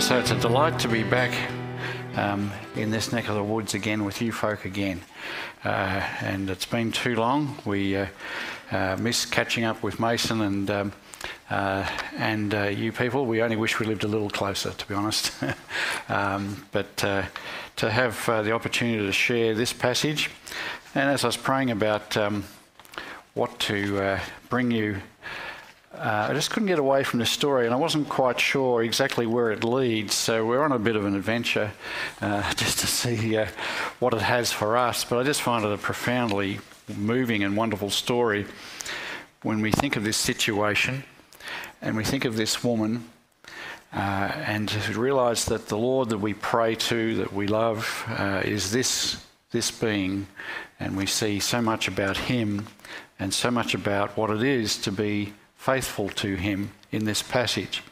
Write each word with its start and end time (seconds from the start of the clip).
So 0.00 0.18
it's 0.18 0.30
a 0.30 0.38
delight 0.38 0.78
to 0.80 0.88
be 0.88 1.02
back 1.02 1.32
um, 2.16 2.52
in 2.76 2.90
this 2.90 3.12
neck 3.12 3.28
of 3.28 3.34
the 3.34 3.42
woods 3.42 3.74
again 3.74 4.04
with 4.04 4.20
you 4.20 4.30
folk 4.30 4.64
again. 4.64 5.00
Uh, 5.64 6.06
and 6.20 6.50
it's 6.50 6.66
been 6.66 6.92
too 6.92 7.16
long. 7.16 7.56
We 7.64 7.96
uh, 7.96 8.06
uh, 8.70 8.96
miss 9.00 9.24
catching 9.24 9.64
up 9.64 9.82
with 9.82 9.98
Mason 9.98 10.42
and 10.42 10.70
um, 10.70 10.92
uh, 11.50 11.88
and 12.16 12.54
uh, 12.54 12.64
you 12.64 12.92
people. 12.92 13.26
We 13.26 13.42
only 13.42 13.56
wish 13.56 13.80
we 13.80 13.86
lived 13.86 14.04
a 14.04 14.08
little 14.08 14.28
closer, 14.28 14.70
to 14.70 14.86
be 14.86 14.94
honest. 14.94 15.32
um, 16.08 16.66
but 16.72 17.02
uh, 17.02 17.24
to 17.76 17.90
have 17.90 18.26
the 18.26 18.52
opportunity 18.52 19.04
to 19.04 19.12
share 19.12 19.54
this 19.54 19.72
passage, 19.72 20.30
and 20.94 21.08
as 21.10 21.24
I 21.24 21.28
was 21.28 21.36
praying 21.36 21.70
about 21.70 22.16
um, 22.16 22.44
what 23.34 23.58
to 23.60 24.18
bring 24.50 24.70
you 24.70 25.00
uh, 25.98 26.28
I 26.30 26.34
just 26.34 26.50
couldn't 26.50 26.68
get 26.68 26.78
away 26.78 27.04
from 27.04 27.20
the 27.20 27.26
story, 27.26 27.66
and 27.66 27.74
I 27.74 27.78
wasn't 27.78 28.08
quite 28.08 28.38
sure 28.38 28.82
exactly 28.82 29.26
where 29.26 29.50
it 29.50 29.64
leads. 29.64 30.14
So 30.14 30.44
we're 30.44 30.62
on 30.62 30.72
a 30.72 30.78
bit 30.78 30.96
of 30.96 31.04
an 31.04 31.14
adventure 31.14 31.72
uh, 32.20 32.52
just 32.56 32.78
to 32.80 32.86
see 32.86 33.36
uh, 33.36 33.46
what 33.98 34.14
it 34.14 34.22
has 34.22 34.52
for 34.52 34.76
us. 34.76 35.04
But 35.04 35.18
I 35.18 35.22
just 35.22 35.42
find 35.42 35.64
it 35.64 35.72
a 35.72 35.78
profoundly 35.78 36.60
moving 36.96 37.42
and 37.42 37.56
wonderful 37.56 37.90
story 37.90 38.46
when 39.42 39.60
we 39.60 39.70
think 39.70 39.96
of 39.96 40.04
this 40.04 40.16
situation 40.16 41.04
and 41.82 41.96
we 41.96 42.04
think 42.04 42.24
of 42.24 42.36
this 42.36 42.62
woman. 42.62 43.08
Uh, 43.92 44.30
and 44.34 44.68
to 44.68 45.00
realise 45.00 45.44
that 45.46 45.68
the 45.68 45.78
Lord 45.78 46.10
that 46.10 46.18
we 46.18 46.34
pray 46.34 46.74
to, 46.74 47.16
that 47.16 47.32
we 47.32 47.46
love, 47.46 48.04
uh, 48.08 48.42
is 48.44 48.70
this 48.70 49.24
this 49.52 49.70
being, 49.70 50.26
and 50.80 50.96
we 50.96 51.06
see 51.06 51.38
so 51.40 51.62
much 51.62 51.88
about 51.88 52.16
Him, 52.16 52.66
and 53.18 53.32
so 53.32 53.50
much 53.50 53.74
about 53.74 54.16
what 54.16 54.28
it 54.28 54.42
is 54.42 54.76
to 54.78 54.92
be 54.92 55.32
faithful 55.56 56.08
to 56.10 56.36
him 56.36 56.70
in 56.92 57.04
this 57.04 57.22
passage. 57.22 57.82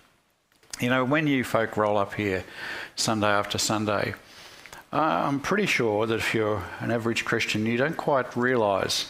You 0.81 0.91
know, 0.91 1.05
when 1.05 1.27
you 1.27 1.45
folk 1.45 1.77
roll 1.77 1.97
up 1.99 2.15
here 2.15 2.45
Sunday 2.97 3.29
after 3.29 3.59
Sunday, 3.59 4.15
I'm 4.93 5.41
pretty 5.41 5.67
sure 5.67 6.07
that 6.07 6.17
if 6.17 6.35
you're 6.35 6.63
an 6.81 6.91
average 6.91 7.25
Christian, 7.25 7.67
you 7.67 7.77
don't 7.77 7.97
quite 7.97 8.37
realise 8.37 9.09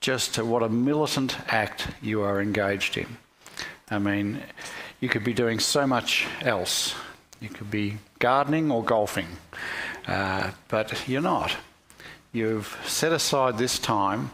just 0.00 0.38
what 0.38 0.62
a 0.62 0.68
militant 0.68 1.36
act 1.48 1.88
you 2.02 2.20
are 2.22 2.40
engaged 2.40 2.98
in. 2.98 3.16
I 3.90 3.98
mean, 3.98 4.42
you 5.00 5.08
could 5.08 5.24
be 5.24 5.32
doing 5.32 5.60
so 5.60 5.86
much 5.86 6.26
else. 6.42 6.94
You 7.40 7.48
could 7.48 7.70
be 7.70 7.98
gardening 8.18 8.70
or 8.70 8.84
golfing, 8.84 9.28
uh, 10.06 10.50
but 10.68 11.08
you're 11.08 11.22
not. 11.22 11.56
You've 12.32 12.78
set 12.84 13.12
aside 13.12 13.56
this 13.56 13.78
time 13.78 14.30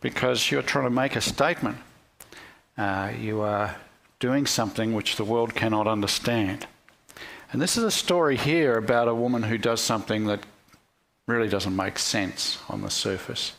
because 0.00 0.50
you're 0.50 0.62
trying 0.62 0.84
to 0.84 0.90
make 0.90 1.16
a 1.16 1.20
statement 1.20 1.78
uh, 2.76 3.12
you 3.18 3.40
are 3.40 3.76
doing 4.18 4.46
something 4.46 4.94
which 4.94 5.16
the 5.16 5.24
world 5.24 5.54
cannot 5.54 5.86
understand. 5.86 6.66
And 7.52 7.62
this 7.62 7.76
is 7.76 7.84
a 7.84 7.90
story 7.90 8.36
here 8.36 8.76
about 8.76 9.08
a 9.08 9.14
woman 9.14 9.42
who 9.44 9.58
does 9.58 9.80
something 9.80 10.24
that 10.26 10.40
really 11.26 11.48
doesn't 11.48 11.76
make 11.76 11.98
sense 11.98 12.58
on 12.68 12.82
the 12.82 12.90
surface. 12.90 13.52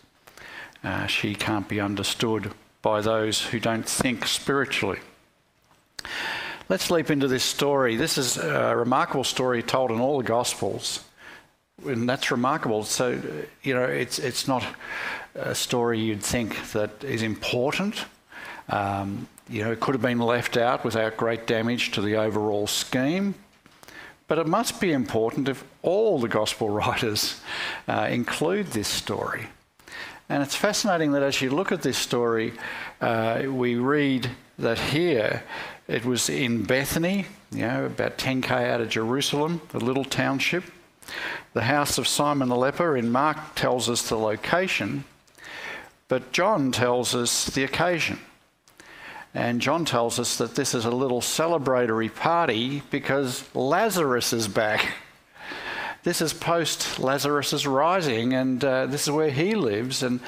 Uh, 0.84 1.08
she 1.08 1.34
can't 1.34 1.68
be 1.68 1.80
understood 1.80 2.52
by 2.82 3.02
those 3.02 3.42
who 3.42 3.60
don't 3.60 3.88
think 3.88 4.28
spiritually. 4.28 5.00
Let's 6.68 6.92
leap 6.92 7.10
into 7.10 7.28
this 7.28 7.44
story. 7.44 7.96
This 7.96 8.18
is 8.18 8.38
a 8.38 8.76
remarkable 8.76 9.24
story 9.24 9.64
told 9.64 9.92
in 9.92 10.00
all 10.00 10.18
the 10.18 10.24
Gospels. 10.24 11.04
And 11.86 12.08
that's 12.10 12.32
remarkable. 12.32 12.84
So, 12.84 13.20
you 13.64 13.74
know, 13.74 13.84
it's, 13.84 14.20
it's 14.20 14.48
not 14.48 14.64
a 15.36 15.56
story 15.56 16.00
you'd 16.00 16.24
think 16.24 16.72
that 16.72 17.04
is 17.04 17.22
important 17.22 18.06
um, 18.70 19.28
you 19.50 19.64
know, 19.64 19.72
it 19.72 19.80
could 19.80 19.94
have 19.94 20.02
been 20.02 20.20
left 20.20 20.58
out 20.58 20.84
without 20.84 21.18
great 21.18 21.46
damage 21.46 21.92
to 21.92 22.02
the 22.02 22.16
overall 22.16 22.68
scheme, 22.68 23.36
but 24.28 24.40
it 24.40 24.48
must 24.48 24.82
be 24.82 24.92
important 24.92 25.48
if 25.48 25.64
all 25.82 26.20
the 26.20 26.28
gospel 26.28 26.70
writers 26.72 27.42
uh, 27.88 28.08
include 28.10 28.68
this 28.68 28.88
story. 28.88 29.48
And 30.28 30.42
it's 30.42 30.56
fascinating 30.56 31.12
that 31.12 31.22
as 31.22 31.42
you 31.42 31.52
look 31.52 31.72
at 31.72 31.84
this 31.84 31.98
story, 31.98 32.54
uh, 33.00 33.44
we 33.48 33.76
read 33.76 34.32
that 34.58 34.80
here 34.80 35.44
it 35.88 36.04
was 36.04 36.30
in 36.30 36.64
Bethany, 36.64 37.28
you 37.52 37.60
know, 37.60 37.86
about 37.86 38.18
10k 38.18 38.50
out 38.50 38.82
of 38.82 38.90
Jerusalem, 38.90 39.62
a 39.74 39.78
little 39.78 40.06
township. 40.06 40.64
The 41.54 41.62
house 41.62 42.00
of 42.00 42.08
Simon 42.08 42.50
the 42.50 42.56
leper 42.56 42.98
in 42.98 43.12
Mark 43.12 43.38
tells 43.54 43.88
us 43.88 44.10
the 44.10 44.18
location, 44.18 45.04
but 46.08 46.32
John 46.32 46.72
tells 46.72 47.14
us 47.14 47.46
the 47.46 47.64
occasion. 47.64 48.20
And 49.36 49.60
John 49.60 49.84
tells 49.84 50.18
us 50.18 50.38
that 50.38 50.56
this 50.56 50.74
is 50.74 50.86
a 50.86 50.92
little 50.92 51.20
celebratory 51.20 52.14
party 52.14 52.82
because 52.90 53.44
Lazarus 53.54 54.32
is 54.32 54.48
back. 54.48 54.94
This 56.04 56.22
is 56.22 56.34
post 56.34 57.00
Lazarus's 57.00 57.68
rising, 57.68 58.34
and 58.34 58.64
uh, 58.64 58.86
this 58.86 59.04
is 59.04 59.12
where 59.12 59.30
he 59.30 59.54
lives. 59.56 60.04
And, 60.04 60.22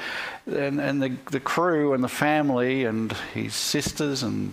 and, 0.46 0.78
and 0.78 1.02
the, 1.02 1.16
the 1.30 1.40
crew 1.40 1.94
and 1.94 2.04
the 2.04 2.08
family 2.08 2.84
and 2.84 3.10
his 3.32 3.54
sisters 3.54 4.22
and, 4.22 4.52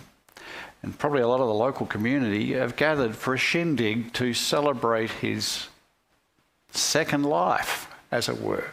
and 0.81 0.97
probably 0.97 1.21
a 1.21 1.27
lot 1.27 1.41
of 1.41 1.47
the 1.47 1.53
local 1.53 1.85
community 1.85 2.53
have 2.53 2.77
gathered 2.77 3.13
for 3.17 3.33
a 3.33 3.37
shindig 3.37 4.13
to 4.13 4.33
celebrate 4.33 5.11
his 5.11 5.67
second 6.71 7.23
life, 7.23 7.89
as 8.09 8.29
it 8.29 8.41
were 8.41 8.69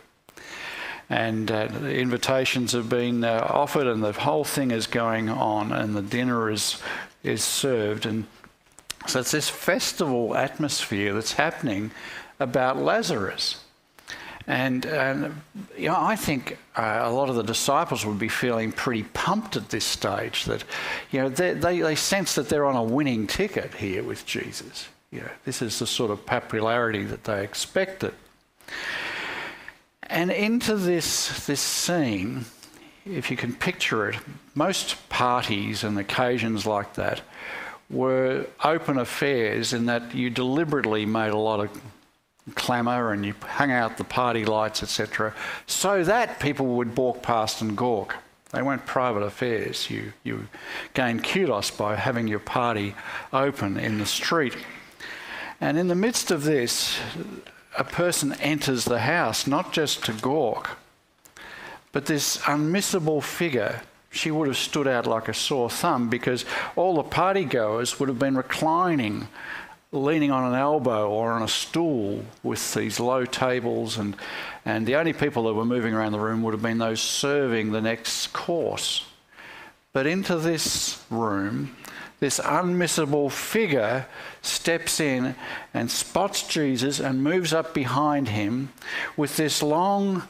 and 1.13 1.51
uh, 1.51 1.67
the 1.67 1.99
invitations 1.99 2.73
have 2.73 2.89
been 2.89 3.23
uh, 3.23 3.47
offered, 3.51 3.87
and 3.87 4.03
the 4.03 4.13
whole 4.13 4.45
thing 4.45 4.71
is 4.71 4.87
going 4.87 5.29
on, 5.29 5.71
and 5.71 5.95
the 5.95 6.03
dinner 6.03 6.51
is 6.51 6.81
is 7.23 7.45
served, 7.45 8.07
and 8.07 8.25
so 9.07 9.21
it's 9.21 9.31
this 9.31 9.51
festival 9.51 10.35
atmosphere 10.35 11.13
that's 11.13 11.35
happening 11.35 11.91
about 12.41 12.79
Lazarus. 12.79 13.63
And, 14.47 14.87
and 14.87 15.41
you 15.77 15.89
know, 15.89 15.97
I 15.97 16.17
think 16.17 16.59
uh, 16.77 17.01
a 17.03 17.11
lot 17.11 17.29
of 17.29 17.37
the 17.37 17.45
disciples 17.45 18.05
would 18.05 18.19
be 18.19 18.29
feeling 18.29 18.73
pretty 18.73 19.05
pumped 19.15 19.57
at 19.57 19.69
this 19.69 19.85
stage 19.85 20.47
that, 20.47 20.65
you 21.13 21.21
know, 21.21 21.29
they, 21.29 21.55
they, 21.55 21.81
they 21.81 21.95
sense 21.95 22.35
that 22.35 22.49
they're 22.49 22.65
on 22.65 22.75
a 22.75 22.83
winning 22.83 23.29
ticket 23.29 23.75
here 23.75 24.03
with 24.03 24.27
Jesus. 24.27 24.89
You 25.13 25.21
know, 25.21 25.31
this 25.45 25.63
is 25.63 25.79
the 25.79 25.87
sort 25.87 26.11
of 26.11 26.27
popularity 26.27 27.05
that 27.05 27.23
they 27.23 27.45
expected. 27.45 28.15
And 30.05 30.31
into 30.31 30.77
this, 30.77 31.47
this 31.47 31.61
scene, 31.61 32.45
if 33.05 33.31
you 33.31 33.37
can 33.37 33.55
picture 33.55 34.11
it, 34.11 34.17
most 34.55 35.09
parties 35.09 35.85
and 35.85 35.99
occasions 35.99 36.67
like 36.67 36.95
that 36.95 37.23
were 37.91 38.47
open 38.65 38.99
affairs 38.99 39.73
in 39.73 39.87
that 39.87 40.15
you 40.15 40.31
deliberately 40.31 41.05
made 41.05 41.31
a 41.31 41.37
lot 41.37 41.61
of 41.61 41.71
clamour 42.55 43.13
and 43.13 43.25
you 43.25 43.35
hung 43.43 43.71
out 43.71 43.99
the 43.99 44.05
party 44.05 44.45
lights, 44.45 44.83
etc., 44.83 45.35
so 45.67 46.03
that 46.03 46.41
people 46.41 46.67
would 46.67 46.97
walk 46.97 47.23
past 47.23 47.61
and 47.61 47.77
gawk. 47.77 48.17
They 48.53 48.63
weren't 48.63 48.85
private 48.85 49.23
affairs. 49.23 49.89
You, 49.89 50.13
you 50.25 50.49
gained 50.93 51.25
kudos 51.25 51.71
by 51.71 51.97
having 51.97 52.29
your 52.29 52.39
party 52.39 52.95
open 53.33 53.79
in 53.79 53.99
the 53.99 54.07
street. 54.07 54.57
And 55.61 55.79
in 55.79 55.89
the 55.89 55.95
midst 55.95 56.31
of 56.31 56.43
this, 56.43 56.99
a 57.77 57.85
person 57.85 58.33
enters 58.35 58.85
the 58.85 59.01
house 59.01 59.47
not 59.47 59.73
just 59.73 60.05
to 60.05 60.13
gawk, 60.13 60.79
but 61.93 62.07
this 62.07 62.39
unmissable 62.39 63.23
figure. 63.23 63.83
She 64.11 64.31
would 64.31 64.49
have 64.49 64.59
stood 64.59 64.87
out 64.87 65.07
like 65.07 65.29
a 65.29 65.35
sore 65.35 65.71
thumb 65.71 66.11
because 66.11 66.45
all 66.77 66.97
the 66.97 67.05
partygoers 67.05 67.99
would 67.99 68.11
have 68.11 68.19
been 68.19 68.37
reclining, 68.37 69.29
leaning 69.91 70.31
on 70.31 70.53
an 70.53 70.59
elbow 70.59 71.09
or 71.09 71.33
on 71.33 71.43
a 71.43 71.49
stool 71.49 72.25
with 72.43 72.75
these 72.75 73.01
low 73.01 73.25
tables, 73.25 73.97
and, 73.97 74.17
and 74.67 74.87
the 74.87 74.97
only 74.97 75.15
people 75.15 75.45
that 75.45 75.55
were 75.55 75.65
moving 75.65 75.95
around 75.95 76.13
the 76.13 76.21
room 76.21 76.43
would 76.43 76.53
have 76.53 76.63
been 76.63 76.79
those 76.79 77.01
serving 77.01 77.73
the 77.73 77.81
next 77.81 78.33
course. 78.35 79.07
But 79.95 80.07
into 80.07 80.37
this 80.37 81.03
room, 81.11 81.77
this 82.23 82.39
unmissable 82.39 83.29
figure 83.29 84.07
steps 84.43 85.01
in 85.01 85.35
and 85.75 85.91
spots 85.91 86.47
Jesus 86.47 87.01
and 87.01 87.25
moves 87.25 87.53
up 87.53 87.75
behind 87.75 88.29
him 88.29 88.73
with 89.17 89.37
this 89.37 89.61
long 89.61 90.23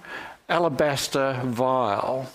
alabaster 0.48 1.38
vial. 1.44 2.30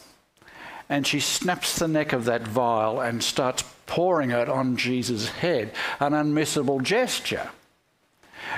And 0.87 1.07
she 1.07 1.19
snaps 1.19 1.79
the 1.79 1.87
neck 1.87 2.13
of 2.13 2.25
that 2.25 2.43
vial 2.43 3.01
and 3.01 3.23
starts 3.23 3.63
pouring 3.87 4.29
it 4.29 4.47
on 4.47 4.77
Jesus' 4.77 5.29
head, 5.29 5.73
an 5.99 6.13
unmissable 6.13 6.83
gesture. 6.83 7.49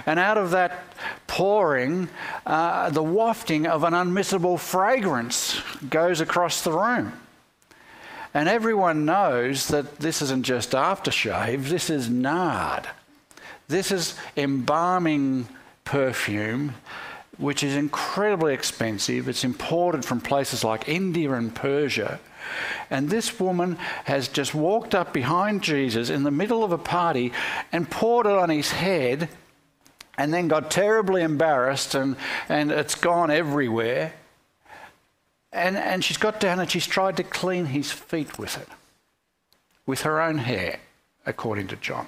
And 0.05 0.19
out 0.19 0.37
of 0.37 0.51
that 0.51 0.83
pouring, 1.27 2.09
uh, 2.45 2.89
the 2.89 3.01
wafting 3.01 3.67
of 3.67 3.85
an 3.85 3.93
unmissable 3.93 4.59
fragrance 4.59 5.61
goes 5.89 6.19
across 6.19 6.61
the 6.61 6.73
room. 6.73 7.13
And 8.33 8.47
everyone 8.47 9.05
knows 9.05 9.67
that 9.67 9.97
this 9.99 10.21
isn't 10.21 10.43
just 10.43 10.71
aftershave, 10.71 11.69
this 11.69 11.89
is 11.89 12.09
nard. 12.09 12.87
This 13.67 13.91
is 13.91 14.15
embalming 14.35 15.47
perfume, 15.83 16.75
which 17.37 17.63
is 17.63 17.75
incredibly 17.75 18.53
expensive. 18.53 19.27
It's 19.27 19.43
imported 19.43 20.03
from 20.03 20.21
places 20.21 20.63
like 20.63 20.89
India 20.89 21.31
and 21.33 21.53
Persia. 21.53 22.19
And 22.89 23.09
this 23.09 23.39
woman 23.39 23.75
has 24.05 24.27
just 24.27 24.55
walked 24.55 24.95
up 24.95 25.13
behind 25.13 25.61
Jesus 25.61 26.09
in 26.09 26.23
the 26.23 26.31
middle 26.31 26.63
of 26.63 26.71
a 26.71 26.77
party 26.77 27.31
and 27.71 27.89
poured 27.89 28.25
it 28.25 28.31
on 28.31 28.49
his 28.49 28.71
head 28.71 29.29
and 30.17 30.33
then 30.33 30.47
got 30.47 30.71
terribly 30.71 31.21
embarrassed 31.21 31.95
and, 31.95 32.15
and 32.49 32.71
it's 32.71 32.95
gone 32.95 33.31
everywhere. 33.31 34.13
And, 35.51 35.77
and 35.77 36.03
she's 36.03 36.17
got 36.17 36.39
down 36.39 36.59
and 36.59 36.69
she's 36.69 36.85
tried 36.85 37.17
to 37.17 37.23
clean 37.23 37.65
his 37.67 37.91
feet 37.91 38.37
with 38.37 38.57
it, 38.57 38.67
with 39.85 40.01
her 40.01 40.21
own 40.21 40.39
hair, 40.39 40.79
according 41.25 41.67
to 41.67 41.75
John. 41.75 42.07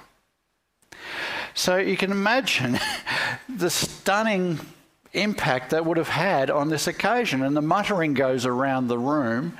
So 1.54 1.76
you 1.76 1.96
can 1.96 2.10
imagine 2.10 2.78
the 3.48 3.70
stunning 3.70 4.60
impact 5.12 5.70
that 5.70 5.84
would 5.84 5.96
have 5.96 6.08
had 6.08 6.50
on 6.50 6.68
this 6.68 6.86
occasion. 6.86 7.42
And 7.42 7.56
the 7.56 7.62
muttering 7.62 8.14
goes 8.14 8.46
around 8.46 8.88
the 8.88 8.98
room, 8.98 9.58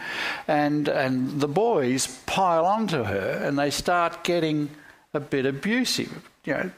and, 0.49 0.89
and 0.89 1.41
the 1.41 1.49
boys 1.49 2.07
pile 2.27 2.65
onto 2.65 3.05
her 3.05 3.43
and 3.45 3.59
they 3.59 3.71
start 3.71 4.25
getting 4.25 4.71
a 5.15 5.21
bit 5.21 5.47
abusive. 5.47 6.29
You 6.45 6.55
know, 6.55 6.71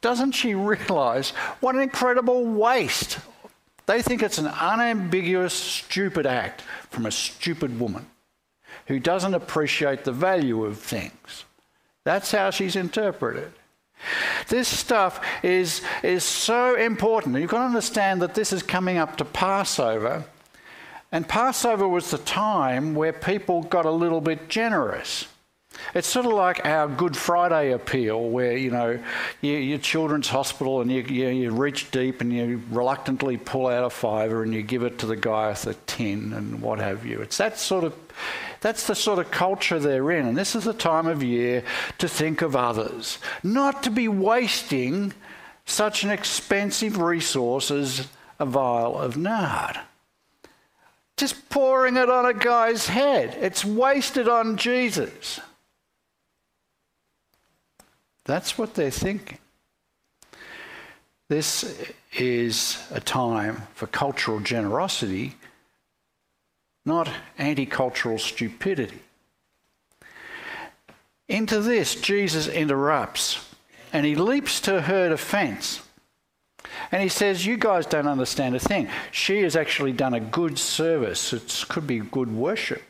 doesn't 0.00 0.32
she 0.32 0.54
realise 0.54 1.30
what 1.60 1.74
an 1.74 1.80
incredible 1.80 2.44
waste? 2.44 3.18
They 3.86 4.02
think 4.02 4.22
it's 4.22 4.38
an 4.38 4.48
unambiguous, 4.48 5.54
stupid 5.54 6.26
act 6.26 6.62
from 6.90 7.06
a 7.06 7.10
stupid 7.10 7.78
woman 7.78 8.06
who 8.86 8.98
doesn't 8.98 9.34
appreciate 9.34 10.04
the 10.04 10.12
value 10.12 10.64
of 10.64 10.78
things. 10.78 11.44
That's 12.04 12.30
how 12.32 12.50
she's 12.50 12.76
interpreted. 12.76 13.52
This 14.48 14.68
stuff 14.68 15.24
is, 15.42 15.82
is 16.02 16.22
so 16.22 16.76
important. 16.76 17.36
You've 17.36 17.50
got 17.50 17.60
to 17.60 17.64
understand 17.64 18.22
that 18.22 18.34
this 18.34 18.52
is 18.52 18.62
coming 18.62 18.98
up 18.98 19.16
to 19.16 19.24
Passover. 19.24 20.24
And 21.10 21.28
Passover 21.28 21.88
was 21.88 22.10
the 22.10 22.18
time 22.18 22.94
where 22.94 23.12
people 23.12 23.62
got 23.62 23.86
a 23.86 23.90
little 23.90 24.20
bit 24.20 24.48
generous. 24.48 25.26
It's 25.94 26.06
sort 26.08 26.26
of 26.26 26.32
like 26.32 26.64
our 26.64 26.88
Good 26.88 27.16
Friday 27.16 27.72
appeal, 27.72 28.28
where 28.28 28.56
you 28.56 28.70
know 28.70 28.98
you, 29.40 29.52
your 29.52 29.78
children's 29.78 30.28
hospital 30.28 30.80
and 30.80 30.90
you, 30.90 31.02
you, 31.02 31.28
you, 31.28 31.50
reach 31.50 31.90
deep 31.90 32.20
and 32.20 32.32
you 32.32 32.62
reluctantly 32.70 33.36
pull 33.36 33.66
out 33.66 33.84
a 33.84 33.90
fiver 33.90 34.42
and 34.42 34.52
you 34.52 34.62
give 34.62 34.82
it 34.82 34.98
to 34.98 35.06
the 35.06 35.16
guy 35.16 35.48
with 35.48 35.66
a 35.66 35.74
tin 35.86 36.32
and 36.32 36.60
what 36.60 36.78
have 36.78 37.06
you. 37.06 37.20
It's 37.20 37.38
that 37.38 37.58
sort 37.58 37.84
of 37.84 37.94
that's 38.60 38.86
the 38.86 38.94
sort 38.94 39.18
of 39.18 39.30
culture 39.30 39.78
they're 39.78 40.10
in, 40.10 40.26
and 40.26 40.36
this 40.36 40.54
is 40.54 40.64
the 40.64 40.72
time 40.72 41.06
of 41.06 41.22
year 41.22 41.62
to 41.98 42.08
think 42.08 42.42
of 42.42 42.56
others, 42.56 43.18
not 43.42 43.82
to 43.82 43.90
be 43.90 44.08
wasting 44.08 45.12
such 45.64 46.04
an 46.04 46.10
expensive 46.10 46.98
resource 46.98 47.70
as 47.70 48.08
a 48.38 48.46
vial 48.46 48.98
of 48.98 49.16
nard 49.16 49.78
just 51.16 51.48
pouring 51.48 51.96
it 51.96 52.10
on 52.10 52.26
a 52.26 52.34
guy's 52.34 52.88
head. 52.88 53.36
It's 53.40 53.64
wasted 53.64 54.28
on 54.28 54.56
Jesus. 54.56 55.40
That's 58.26 58.58
what 58.58 58.74
they're 58.74 58.90
thinking. 58.90 59.38
This 61.28 61.92
is 62.12 62.84
a 62.90 63.00
time 63.00 63.62
for 63.74 63.86
cultural 63.86 64.40
generosity, 64.40 65.34
not 66.84 67.08
anti 67.38 67.66
cultural 67.66 68.18
stupidity. 68.18 69.00
Into 71.28 71.60
this, 71.60 71.96
Jesus 71.96 72.46
interrupts 72.46 73.44
and 73.92 74.06
he 74.06 74.14
leaps 74.14 74.60
to 74.62 74.82
her 74.82 75.08
defense. 75.08 75.82
And 76.92 77.02
he 77.02 77.08
says, 77.08 77.46
You 77.46 77.56
guys 77.56 77.86
don't 77.86 78.06
understand 78.06 78.54
a 78.54 78.60
thing. 78.60 78.88
She 79.10 79.42
has 79.42 79.56
actually 79.56 79.92
done 79.92 80.14
a 80.14 80.20
good 80.20 80.58
service. 80.58 81.32
It 81.32 81.64
could 81.68 81.86
be 81.86 82.00
good 82.00 82.32
worship 82.32 82.82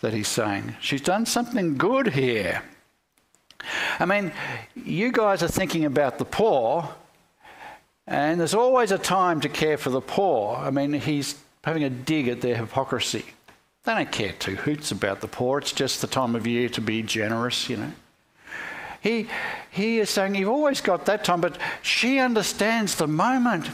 that 0.00 0.12
he's 0.12 0.28
saying. 0.28 0.76
She's 0.80 1.00
done 1.00 1.26
something 1.26 1.76
good 1.76 2.08
here. 2.08 2.62
I 3.98 4.06
mean, 4.06 4.32
you 4.74 5.12
guys 5.12 5.42
are 5.42 5.48
thinking 5.48 5.84
about 5.84 6.18
the 6.18 6.24
poor, 6.24 6.88
and 8.06 8.40
there's 8.40 8.54
always 8.54 8.92
a 8.92 8.98
time 8.98 9.40
to 9.42 9.48
care 9.48 9.76
for 9.76 9.90
the 9.90 10.00
poor. 10.00 10.56
I 10.56 10.70
mean, 10.70 10.92
he's 10.92 11.36
having 11.64 11.84
a 11.84 11.90
dig 11.90 12.28
at 12.28 12.40
their 12.40 12.56
hypocrisy. 12.56 13.24
They 13.84 13.94
don't 13.94 14.12
care 14.12 14.32
two 14.32 14.56
hoots 14.56 14.90
about 14.90 15.20
the 15.20 15.28
poor. 15.28 15.58
It's 15.58 15.72
just 15.72 16.00
the 16.00 16.06
time 16.06 16.34
of 16.34 16.46
year 16.46 16.68
to 16.70 16.80
be 16.80 17.02
generous, 17.02 17.68
you 17.68 17.76
know. 17.76 17.92
He, 19.00 19.28
he 19.70 19.98
is 19.98 20.10
saying 20.10 20.34
you've 20.34 20.50
always 20.50 20.80
got 20.80 21.06
that 21.06 21.24
time, 21.24 21.40
but 21.40 21.56
she 21.82 22.18
understands 22.18 22.96
the 22.96 23.06
moment. 23.06 23.70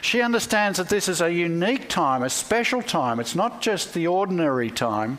She 0.00 0.22
understands 0.22 0.78
that 0.78 0.88
this 0.88 1.08
is 1.08 1.20
a 1.20 1.32
unique 1.32 1.88
time, 1.88 2.22
a 2.22 2.30
special 2.30 2.82
time. 2.82 3.18
It's 3.18 3.34
not 3.34 3.60
just 3.60 3.92
the 3.92 4.06
ordinary 4.06 4.70
time. 4.70 5.18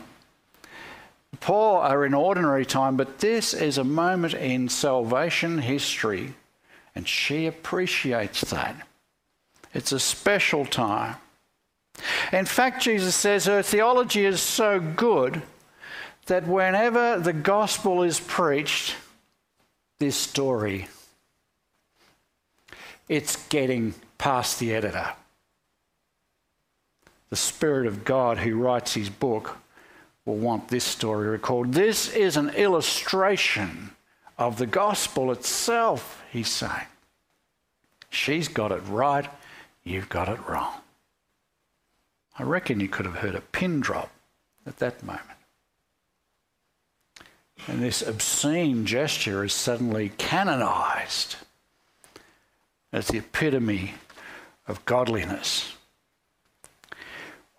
Poor 1.40 1.80
are 1.80 2.04
in 2.04 2.14
ordinary 2.14 2.66
time, 2.66 2.96
but 2.96 3.18
this 3.18 3.54
is 3.54 3.78
a 3.78 3.84
moment 3.84 4.34
in 4.34 4.68
salvation 4.68 5.58
history, 5.58 6.34
and 6.94 7.06
she 7.06 7.46
appreciates 7.46 8.42
that. 8.50 8.86
It's 9.72 9.92
a 9.92 10.00
special 10.00 10.66
time. 10.66 11.16
In 12.32 12.44
fact, 12.44 12.82
Jesus 12.82 13.14
says 13.14 13.46
her 13.46 13.62
theology 13.62 14.24
is 14.24 14.40
so 14.40 14.80
good 14.80 15.42
that 16.26 16.46
whenever 16.46 17.18
the 17.18 17.32
gospel 17.32 18.02
is 18.02 18.20
preached, 18.20 18.94
this 19.98 20.16
story, 20.16 20.88
it's 23.08 23.48
getting 23.48 23.94
past 24.18 24.58
the 24.58 24.74
editor. 24.74 25.08
The 27.30 27.36
Spirit 27.36 27.86
of 27.86 28.04
God 28.04 28.38
who 28.38 28.56
writes 28.56 28.94
his 28.94 29.10
book 29.10 29.58
will 30.28 30.36
want 30.36 30.68
this 30.68 30.84
story 30.84 31.26
recorded. 31.26 31.72
This 31.72 32.14
is 32.14 32.36
an 32.36 32.50
illustration 32.50 33.92
of 34.36 34.58
the 34.58 34.66
gospel 34.66 35.32
itself, 35.32 36.22
he's 36.30 36.50
saying. 36.50 36.86
She's 38.10 38.46
got 38.46 38.70
it 38.70 38.82
right, 38.88 39.26
you've 39.84 40.10
got 40.10 40.28
it 40.28 40.38
wrong. 40.46 40.74
I 42.38 42.42
reckon 42.42 42.78
you 42.78 42.88
could 42.88 43.06
have 43.06 43.16
heard 43.16 43.36
a 43.36 43.40
pin 43.40 43.80
drop 43.80 44.10
at 44.66 44.76
that 44.76 45.02
moment. 45.02 45.24
And 47.66 47.82
this 47.82 48.02
obscene 48.02 48.84
gesture 48.84 49.44
is 49.44 49.54
suddenly 49.54 50.10
canonized 50.18 51.36
as 52.92 53.08
the 53.08 53.18
epitome 53.18 53.94
of 54.66 54.84
godliness. 54.84 55.72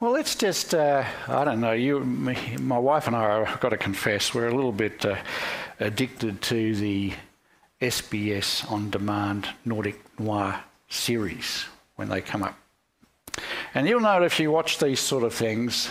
Well, 0.01 0.13
let's 0.13 0.33
just, 0.33 0.73
uh, 0.73 1.03
I 1.27 1.43
don't 1.43 1.59
know, 1.59 1.73
you, 1.73 1.99
me, 1.99 2.55
my 2.57 2.77
wife 2.79 3.07
and 3.07 3.15
I, 3.17 3.41
I've 3.41 3.59
got 3.59 3.69
to 3.69 3.77
confess, 3.77 4.33
we're 4.33 4.47
a 4.47 4.55
little 4.55 4.71
bit 4.71 5.05
uh, 5.05 5.17
addicted 5.81 6.41
to 6.43 6.73
the 6.73 7.11
SBS 7.81 8.71
on 8.71 8.91
demand 8.91 9.49
Nordic 9.65 9.99
noir 10.17 10.63
series 10.87 11.65
when 11.97 12.07
they 12.07 12.21
come 12.21 12.43
up. 12.43 12.57
And 13.73 13.89
you'll 13.89 13.99
know 13.99 14.23
if 14.23 14.39
you 14.39 14.51
watch 14.51 14.77
these 14.79 15.01
sort 15.01 15.25
of 15.25 15.33
things, 15.33 15.89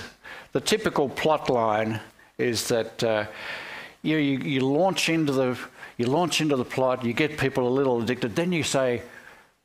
the 0.53 0.61
typical 0.63 1.11
plot 1.11 1.51
line 1.51 2.01
is 2.39 2.67
that 2.69 3.05
uh, 3.05 3.27
you, 4.01 4.17
you, 4.17 4.39
you 4.39 4.61
launch 4.63 5.11
into 5.11 5.35
the 5.35 5.59
you 5.99 6.07
launch 6.07 6.41
into 6.41 6.57
the 6.57 6.65
plot, 6.65 7.05
you 7.05 7.13
get 7.13 7.37
people 7.37 7.69
a 7.69 7.75
little 7.75 8.01
addicted, 8.01 8.35
then 8.35 8.53
you 8.53 8.63
say, 8.63 9.03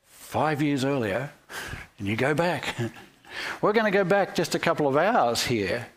five 0.05 0.61
years 0.61 0.83
earlier, 0.83 1.31
and 1.97 2.09
you 2.09 2.17
go 2.17 2.33
back. 2.33 2.75
We're 3.61 3.73
going 3.73 3.91
to 3.91 3.97
go 3.97 4.03
back 4.03 4.35
just 4.35 4.55
a 4.55 4.59
couple 4.59 4.87
of 4.87 4.97
hours 4.97 5.43
here 5.43 5.87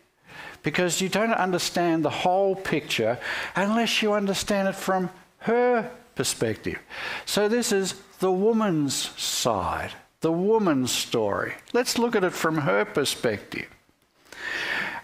because 0.63 1.01
you 1.01 1.09
don't 1.09 1.33
understand 1.33 2.03
the 2.03 2.09
whole 2.09 2.55
picture 2.55 3.19
unless 3.55 4.01
you 4.01 4.13
understand 4.13 4.67
it 4.67 4.75
from 4.75 5.09
her 5.39 5.89
perspective. 6.15 6.79
So, 7.25 7.47
this 7.47 7.71
is 7.71 7.95
the 8.19 8.31
woman's 8.31 8.95
side, 9.19 9.91
the 10.21 10.31
woman's 10.31 10.91
story. 10.91 11.53
Let's 11.73 11.97
look 11.97 12.15
at 12.15 12.23
it 12.23 12.33
from 12.33 12.59
her 12.59 12.85
perspective. 12.85 13.67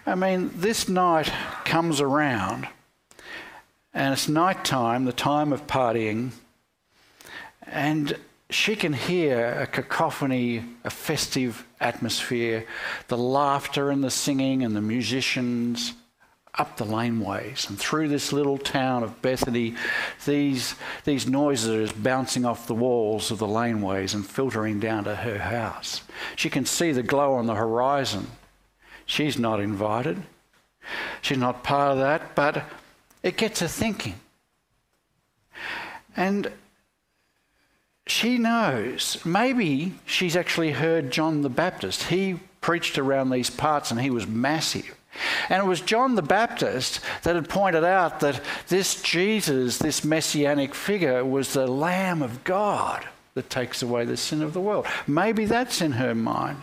I 0.06 0.14
mean, 0.14 0.50
this 0.54 0.88
night 0.88 1.32
comes 1.64 2.00
around, 2.00 2.68
and 3.94 4.12
it's 4.12 4.28
night 4.28 4.64
time, 4.64 5.06
the 5.06 5.12
time 5.12 5.52
of 5.52 5.66
partying, 5.66 6.32
and 7.66 8.16
she 8.50 8.76
can 8.76 8.92
hear 8.92 9.58
a 9.60 9.66
cacophony, 9.66 10.64
a 10.84 10.90
festive 10.90 11.66
atmosphere, 11.80 12.66
the 13.08 13.18
laughter 13.18 13.90
and 13.90 14.04
the 14.04 14.10
singing 14.10 14.62
and 14.62 14.76
the 14.76 14.82
musicians 14.82 15.94
up 16.56 16.76
the 16.76 16.84
laneways 16.84 17.68
and 17.68 17.78
through 17.78 18.08
this 18.08 18.32
little 18.32 18.58
town 18.58 19.02
of 19.02 19.20
Bethany. 19.22 19.74
These, 20.24 20.76
these 21.04 21.26
noises 21.26 21.90
are 21.90 21.94
bouncing 21.96 22.44
off 22.44 22.66
the 22.66 22.74
walls 22.74 23.30
of 23.30 23.38
the 23.38 23.46
laneways 23.46 24.14
and 24.14 24.24
filtering 24.24 24.78
down 24.78 25.04
to 25.04 25.16
her 25.16 25.38
house. 25.38 26.02
She 26.36 26.50
can 26.50 26.64
see 26.64 26.92
the 26.92 27.02
glow 27.02 27.34
on 27.34 27.46
the 27.46 27.56
horizon. 27.56 28.28
She's 29.04 29.38
not 29.38 29.60
invited. 29.60 30.22
She's 31.22 31.38
not 31.38 31.64
part 31.64 31.92
of 31.92 31.98
that, 31.98 32.34
but 32.34 32.64
it 33.22 33.36
gets 33.36 33.60
her 33.60 33.68
thinking. 33.68 34.14
And 36.16 36.52
she 38.06 38.38
knows. 38.38 39.24
Maybe 39.24 39.94
she's 40.04 40.36
actually 40.36 40.72
heard 40.72 41.10
John 41.10 41.42
the 41.42 41.48
Baptist. 41.48 42.04
He 42.04 42.38
preached 42.60 42.98
around 42.98 43.30
these 43.30 43.50
parts, 43.50 43.90
and 43.90 44.00
he 44.00 44.10
was 44.10 44.26
massive. 44.26 44.94
And 45.48 45.62
it 45.62 45.66
was 45.66 45.80
John 45.80 46.14
the 46.14 46.22
Baptist 46.22 47.00
that 47.22 47.36
had 47.36 47.48
pointed 47.48 47.84
out 47.84 48.20
that 48.20 48.40
this 48.68 49.00
Jesus, 49.02 49.78
this 49.78 50.04
messianic 50.04 50.74
figure, 50.74 51.24
was 51.24 51.52
the 51.52 51.66
Lamb 51.66 52.20
of 52.20 52.42
God 52.44 53.06
that 53.34 53.50
takes 53.50 53.82
away 53.82 54.04
the 54.04 54.16
sin 54.16 54.42
of 54.42 54.52
the 54.52 54.60
world. 54.60 54.86
Maybe 55.06 55.44
that's 55.44 55.80
in 55.80 55.92
her 55.92 56.14
mind. 56.14 56.62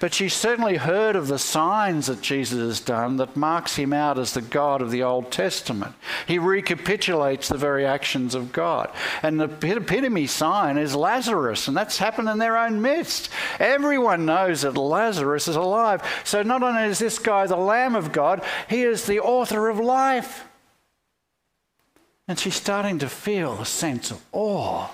But 0.00 0.14
she 0.14 0.28
certainly 0.28 0.76
heard 0.76 1.16
of 1.16 1.28
the 1.28 1.38
signs 1.38 2.06
that 2.06 2.22
Jesus 2.22 2.58
has 2.58 2.80
done 2.80 3.16
that 3.16 3.36
marks 3.36 3.76
him 3.76 3.92
out 3.92 4.18
as 4.18 4.32
the 4.32 4.40
God 4.40 4.82
of 4.82 4.90
the 4.90 5.02
Old 5.02 5.30
Testament. 5.30 5.94
He 6.26 6.38
recapitulates 6.38 7.48
the 7.48 7.58
very 7.58 7.84
actions 7.84 8.34
of 8.34 8.52
God. 8.52 8.90
And 9.22 9.40
the 9.40 9.76
epitome 9.76 10.26
sign 10.26 10.78
is 10.78 10.94
Lazarus, 10.94 11.68
and 11.68 11.76
that's 11.76 11.98
happened 11.98 12.28
in 12.28 12.38
their 12.38 12.56
own 12.56 12.80
midst. 12.80 13.30
Everyone 13.58 14.26
knows 14.26 14.62
that 14.62 14.76
Lazarus 14.76 15.48
is 15.48 15.56
alive. 15.56 16.02
So 16.24 16.42
not 16.42 16.62
only 16.62 16.84
is 16.84 16.98
this 16.98 17.18
guy 17.18 17.46
the 17.46 17.56
Lamb 17.56 17.94
of 17.94 18.12
God, 18.12 18.42
he 18.68 18.82
is 18.82 19.06
the 19.06 19.20
author 19.20 19.68
of 19.68 19.78
life. 19.78 20.44
And 22.26 22.38
she's 22.38 22.54
starting 22.54 22.98
to 22.98 23.08
feel 23.08 23.60
a 23.60 23.66
sense 23.66 24.10
of 24.10 24.22
awe 24.32 24.88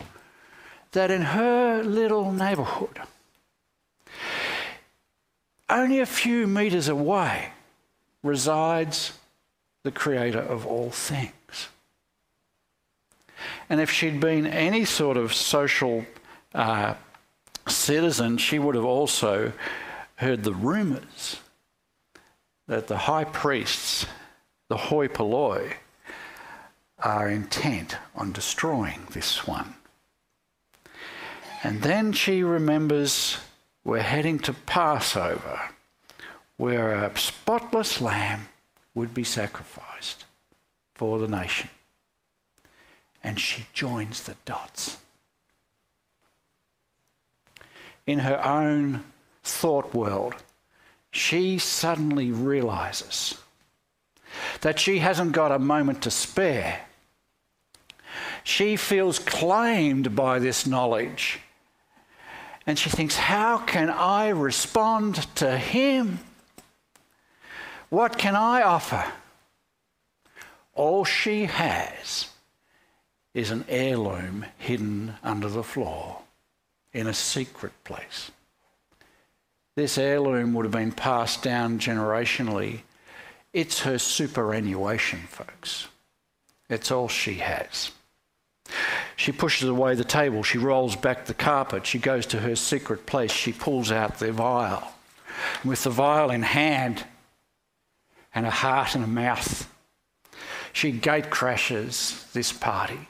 that 0.93 1.11
in 1.11 1.23
her 1.23 1.83
little 1.83 2.31
neighborhood, 2.31 3.01
only 5.69 6.01
a 6.01 6.07
few 6.07 6.47
meters 6.47 6.89
away 6.89 7.51
resides 8.23 9.13
the 9.83 9.91
creator 9.91 10.41
of 10.41 10.67
all 10.67 10.91
things. 10.91 11.69
And 13.69 13.81
if 13.81 13.91
she'd 13.91 14.21
been 14.21 14.47
any 14.47 14.85
sort 14.85 15.17
of 15.17 15.33
social 15.33 16.07
uh, 16.55 16.95
citizen, 17.69 18.39
she 18.39 18.59
would 18.59 18.75
have 18.75 18.85
also 18.85 19.53
heard 20.17 20.45
the 20.45 20.55
rumours 20.55 21.41
that 22.67 22.87
the 22.87 22.97
high 22.97 23.25
priests, 23.25 24.07
the 24.69 24.77
hoi 24.77 25.09
polloi, 25.09 25.75
are 26.99 27.29
intent 27.29 27.97
on 28.15 28.33
destroying 28.33 29.07
this 29.11 29.47
one. 29.47 29.75
And 31.63 31.83
then 31.83 32.13
she 32.13 32.43
remembers 32.43 33.39
we're 33.85 34.01
heading 34.01 34.39
to 34.41 34.53
Passover, 34.53 35.61
where 36.57 36.95
a 36.95 37.17
spotless 37.19 38.01
lamb 38.01 38.49
would 38.95 39.13
be 39.13 39.25
sacrificed 39.25 40.25
for 40.95 41.19
the 41.19 41.29
nation. 41.29 41.69
And 43.23 43.39
she 43.39 43.67
joins 43.73 44.23
the 44.23 44.37
dots. 44.45 44.99
In 48.07 48.21
her 48.21 48.45
own 48.45 49.05
thought 49.43 49.95
world, 49.95 50.37
she 51.11 51.59
suddenly 51.59 52.31
realizes 52.31 53.39
that 54.63 54.79
she 54.79 54.99
hasn't 54.99 55.33
got 55.33 55.53
a 55.53 55.59
moment 55.59 56.03
to 56.03 56.11
spare. 56.11 56.81
She 58.43 58.77
feels 58.77 59.19
claimed 59.19 60.15
by 60.17 60.39
this 60.39 60.67
knowledge 60.67 61.41
and 62.67 62.79
she 62.79 62.91
thinks, 62.91 63.17
How 63.17 63.59
can 63.59 63.91
I 63.91 64.29
respond 64.29 65.27
to 65.37 65.59
him? 65.59 66.21
What 67.91 68.19
can 68.19 68.35
I 68.35 68.63
offer? 68.63 69.05
All 70.75 71.05
she 71.05 71.45
has 71.45 72.29
is 73.35 73.51
an 73.51 73.65
heirloom 73.69 74.47
hidden 74.59 75.15
under 75.23 75.49
the 75.49 75.63
floor 75.63 76.19
in 76.93 77.07
a 77.07 77.15
secret 77.15 77.73
place. 77.85 78.31
This 79.77 79.99
heirloom 79.99 80.55
would 80.55 80.65
have 80.65 80.73
been 80.73 80.93
passed 80.93 81.43
down 81.43 81.79
generationally. 81.79 82.81
It's 83.53 83.81
her 83.81 83.99
superannuation, 83.99 85.21
folks. 85.29 85.89
It's 86.69 86.91
all 86.91 87.09
she 87.09 87.35
has. 87.35 87.91
She 89.17 89.33
pushes 89.33 89.69
away 89.69 89.95
the 89.95 90.05
table. 90.05 90.43
She 90.43 90.59
rolls 90.59 90.97
back 90.97 91.25
the 91.25 91.35
carpet. 91.35 91.87
She 91.87 91.99
goes 91.99 92.27
to 92.27 92.41
her 92.41 92.57
secret 92.57 93.07
place. 93.07 93.33
She 93.33 93.53
pulls 93.53 93.93
out 93.93 94.19
the 94.19 94.33
vial. 94.33 94.93
With 95.65 95.85
the 95.85 95.91
vial 95.91 96.31
in 96.31 96.43
hand 96.43 97.05
and 98.35 98.47
a 98.47 98.51
heart 98.51 98.95
and 98.95 99.05
a 99.05 99.09
mouth, 99.09 99.71
she 100.73 100.91
gate 100.91 101.31
crashes 101.31 102.27
this 102.33 102.53
party 102.53 103.09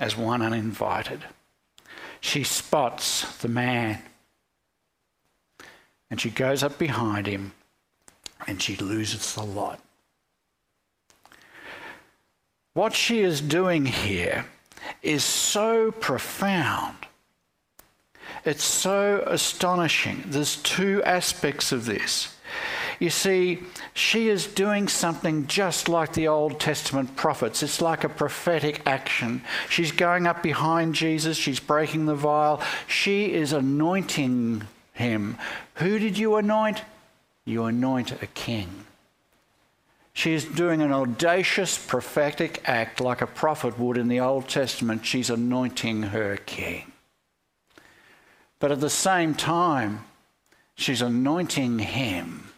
as 0.00 0.16
one 0.16 0.42
uninvited. 0.42 1.24
She 2.20 2.42
spots 2.42 3.36
the 3.38 3.48
man 3.48 4.02
and 6.10 6.20
she 6.20 6.30
goes 6.30 6.62
up 6.62 6.78
behind 6.78 7.26
him 7.26 7.52
and 8.46 8.62
she 8.62 8.76
loses 8.76 9.34
the 9.34 9.42
lot. 9.42 9.80
What 12.74 12.94
she 12.94 13.20
is 13.20 13.40
doing 13.40 13.86
here 13.86 14.46
is 15.02 15.24
so 15.24 15.90
profound. 15.90 16.96
It's 18.44 18.64
so 18.64 19.24
astonishing. 19.26 20.24
There's 20.26 20.56
two 20.56 21.02
aspects 21.04 21.72
of 21.72 21.84
this. 21.86 22.34
You 22.98 23.10
see, 23.10 23.58
she 23.92 24.28
is 24.28 24.46
doing 24.46 24.88
something 24.88 25.46
just 25.46 25.88
like 25.88 26.14
the 26.14 26.28
Old 26.28 26.58
Testament 26.58 27.16
prophets. 27.16 27.62
It's 27.62 27.80
like 27.80 28.04
a 28.04 28.08
prophetic 28.08 28.82
action. 28.86 29.42
She's 29.68 29.92
going 29.92 30.26
up 30.26 30.42
behind 30.42 30.94
Jesus, 30.94 31.36
she's 31.36 31.60
breaking 31.60 32.06
the 32.06 32.14
vial, 32.14 32.62
she 32.86 33.32
is 33.32 33.52
anointing 33.52 34.62
him. 34.94 35.36
Who 35.74 35.98
did 35.98 36.16
you 36.16 36.36
anoint? 36.36 36.82
You 37.44 37.64
anoint 37.64 38.22
a 38.22 38.26
king. 38.28 38.86
She's 40.16 40.46
doing 40.46 40.80
an 40.80 40.92
audacious 40.92 41.76
prophetic 41.76 42.62
act 42.64 43.02
like 43.02 43.20
a 43.20 43.26
prophet 43.26 43.78
would 43.78 43.98
in 43.98 44.08
the 44.08 44.20
Old 44.20 44.48
Testament. 44.48 45.04
She's 45.04 45.28
anointing 45.28 46.04
her 46.04 46.38
king. 46.38 46.90
But 48.58 48.72
at 48.72 48.80
the 48.80 48.88
same 48.88 49.34
time, 49.34 50.06
she's 50.74 51.02
anointing 51.02 51.80
him 51.80 52.48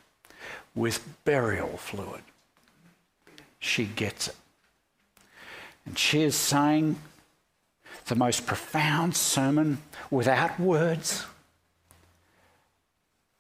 with 0.76 1.04
burial 1.24 1.78
fluid. 1.78 2.22
She 3.58 3.86
gets 3.86 4.28
it. 4.28 4.36
And 5.84 5.98
she 5.98 6.22
is 6.22 6.36
saying 6.36 6.94
the 8.06 8.14
most 8.14 8.46
profound 8.46 9.16
sermon 9.16 9.78
without 10.12 10.60
words. 10.60 11.26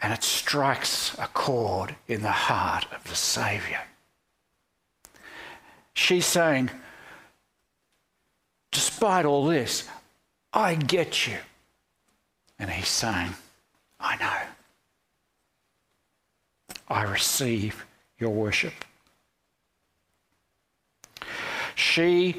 And 0.02 0.12
it 0.12 0.24
strikes 0.24 1.16
a 1.20 1.28
chord 1.28 1.94
in 2.08 2.22
the 2.22 2.32
heart 2.32 2.86
of 2.92 3.04
the 3.04 3.14
Saviour. 3.14 3.82
She's 5.98 6.26
saying, 6.26 6.70
despite 8.70 9.24
all 9.24 9.44
this, 9.46 9.88
I 10.52 10.76
get 10.76 11.26
you. 11.26 11.38
And 12.56 12.70
he's 12.70 12.86
saying, 12.86 13.34
I 13.98 14.16
know. 14.16 14.38
I 16.86 17.02
receive 17.02 17.84
your 18.16 18.30
worship. 18.30 18.74
She 21.74 22.36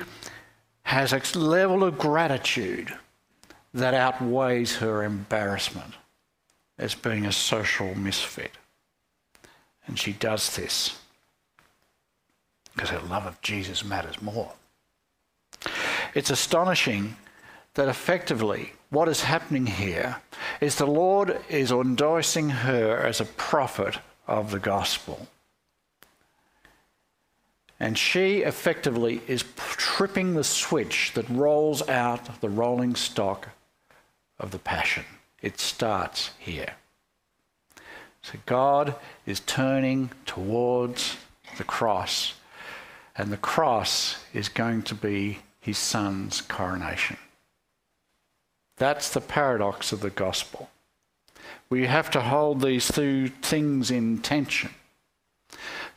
has 0.84 1.12
a 1.12 1.22
level 1.38 1.84
of 1.84 1.98
gratitude 1.98 2.94
that 3.74 3.94
outweighs 3.94 4.78
her 4.78 5.04
embarrassment 5.04 5.96
as 6.78 6.96
being 6.96 7.26
a 7.26 7.34
social 7.34 7.94
misfit. 7.94 8.54
And 9.86 10.00
she 10.00 10.14
does 10.14 10.56
this 10.56 10.98
because 12.80 12.98
her 12.98 13.10
love 13.10 13.26
of 13.26 13.42
Jesus 13.42 13.84
matters 13.84 14.22
more. 14.22 14.54
It's 16.16 16.30
astonishing 16.30 17.18
that 17.74 17.90
effectively 17.90 18.72
what 18.90 19.10
is 19.10 19.24
happening 19.24 19.66
here 19.66 20.22
is 20.62 20.76
the 20.76 20.88
Lord 20.88 21.42
is 21.50 21.74
endorsing 21.74 22.50
her 22.50 23.06
as 23.06 23.20
a 23.20 23.26
prophet 23.26 23.98
of 24.28 24.52
the 24.52 24.60
gospel. 24.60 25.28
And 27.82 27.98
she 27.98 28.44
effectively 28.44 29.24
is 29.28 29.44
tripping 29.58 30.36
the 30.36 30.46
switch 30.46 31.12
that 31.16 31.28
rolls 31.28 31.86
out 31.90 32.40
the 32.40 32.48
rolling 32.48 32.96
stock 32.96 33.50
of 34.40 34.52
the 34.52 34.60
passion. 34.60 35.04
It 35.42 35.60
starts 35.60 36.32
here. 36.40 36.76
So 38.22 38.40
God 38.46 38.96
is 39.26 39.42
turning 39.42 40.12
towards 40.26 41.18
the 41.58 41.66
cross 41.66 42.36
and 43.20 43.34
the 43.34 43.38
cross 43.38 44.16
is 44.34 44.48
going 44.48 44.82
to 44.82 44.96
be 44.96 45.40
his 45.60 45.78
son's 45.78 46.40
coronation. 46.40 47.18
That's 48.78 49.10
the 49.10 49.20
paradox 49.20 49.92
of 49.92 50.00
the 50.00 50.10
gospel. 50.10 50.70
We 51.70 51.86
have 51.88 52.10
to 52.12 52.22
hold 52.22 52.62
these 52.62 52.90
two 52.90 53.28
things 53.28 53.92
in 53.92 54.20
tension. 54.20 54.72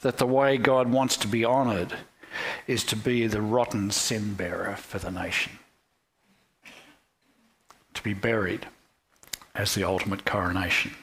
That 0.00 0.18
the 0.18 0.26
way 0.26 0.56
God 0.56 0.90
wants 0.90 1.16
to 1.18 1.28
be 1.28 1.44
honoured 1.44 1.94
is 2.66 2.82
to 2.84 2.96
be 2.96 3.28
the 3.28 3.40
rotten 3.40 3.92
sin 3.92 4.34
bearer 4.34 4.74
for 4.74 4.98
the 4.98 5.12
nation, 5.12 5.60
to 7.94 8.02
be 8.02 8.14
buried 8.14 8.66
as 9.54 9.76
the 9.76 9.84
ultimate 9.84 10.24
coronation. 10.24 10.96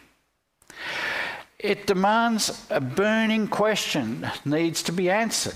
It 1.59 1.87
demands 1.87 2.67
a 2.69 2.81
burning 2.81 3.47
question 3.47 4.29
needs 4.43 4.83
to 4.83 4.91
be 4.91 5.09
answered. 5.09 5.55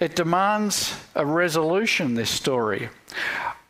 It 0.00 0.16
demands 0.16 0.94
a 1.14 1.24
resolution, 1.24 2.14
this 2.14 2.30
story. 2.30 2.88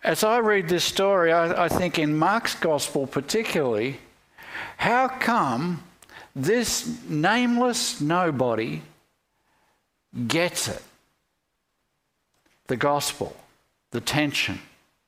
As 0.02 0.22
I 0.22 0.38
read 0.38 0.68
this 0.68 0.84
story, 0.84 1.32
I, 1.32 1.64
I 1.64 1.68
think 1.68 1.98
in 1.98 2.16
Mark's 2.16 2.54
gospel 2.54 3.06
particularly, 3.06 3.98
how 4.76 5.08
come 5.08 5.82
this 6.34 6.86
nameless 7.08 8.00
nobody 8.00 8.82
gets 10.28 10.68
it? 10.68 10.82
The 12.66 12.76
gospel, 12.76 13.36
the 13.90 14.00
tension, 14.00 14.60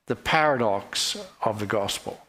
the 0.07 0.17
paradox 0.17 1.17
of 1.43 1.59
the 1.59 1.67
gospel. 1.67 2.21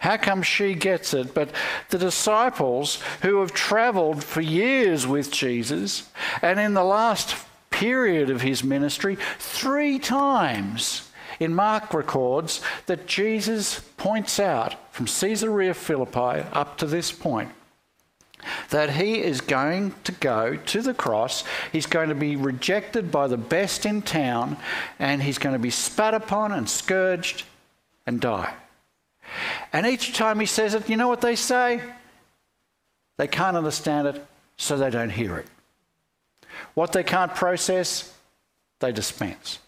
How 0.00 0.16
come 0.16 0.42
she 0.42 0.74
gets 0.74 1.12
it? 1.12 1.34
But 1.34 1.50
the 1.90 1.98
disciples 1.98 3.00
who 3.20 3.40
have 3.40 3.52
traveled 3.52 4.24
for 4.24 4.40
years 4.40 5.06
with 5.06 5.30
Jesus, 5.30 6.08
and 6.40 6.58
in 6.58 6.72
the 6.72 6.84
last 6.84 7.36
period 7.68 8.30
of 8.30 8.40
his 8.40 8.64
ministry, 8.64 9.18
three 9.38 9.98
times 9.98 11.10
in 11.38 11.54
Mark 11.54 11.92
records 11.92 12.62
that 12.86 13.06
Jesus 13.06 13.80
points 13.98 14.40
out 14.40 14.74
from 14.90 15.04
Caesarea 15.04 15.74
Philippi 15.74 16.46
up 16.52 16.78
to 16.78 16.86
this 16.86 17.12
point 17.12 17.50
that 18.70 18.90
he 18.90 19.22
is 19.22 19.42
going 19.42 19.94
to 20.04 20.12
go 20.12 20.56
to 20.56 20.80
the 20.80 20.94
cross, 20.94 21.44
he's 21.72 21.84
going 21.84 22.08
to 22.08 22.14
be 22.14 22.36
rejected 22.36 23.12
by 23.12 23.26
the 23.26 23.36
best 23.36 23.84
in 23.84 24.00
town, 24.00 24.56
and 24.98 25.22
he's 25.22 25.36
going 25.36 25.52
to 25.52 25.58
be 25.58 25.68
spat 25.68 26.14
upon 26.14 26.50
and 26.52 26.70
scourged 26.70 27.44
and 28.06 28.18
die. 28.18 28.54
And 29.72 29.86
each 29.86 30.14
time 30.14 30.40
he 30.40 30.46
says 30.46 30.74
it, 30.74 30.88
you 30.88 30.96
know 30.96 31.08
what 31.08 31.20
they 31.20 31.36
say? 31.36 31.80
They 33.16 33.28
can't 33.28 33.56
understand 33.56 34.08
it, 34.08 34.24
so 34.56 34.76
they 34.76 34.90
don't 34.90 35.10
hear 35.10 35.36
it. 35.36 35.46
What 36.74 36.92
they 36.92 37.02
can't 37.02 37.34
process, 37.34 38.12
they 38.80 38.92
dispense. 38.92 39.58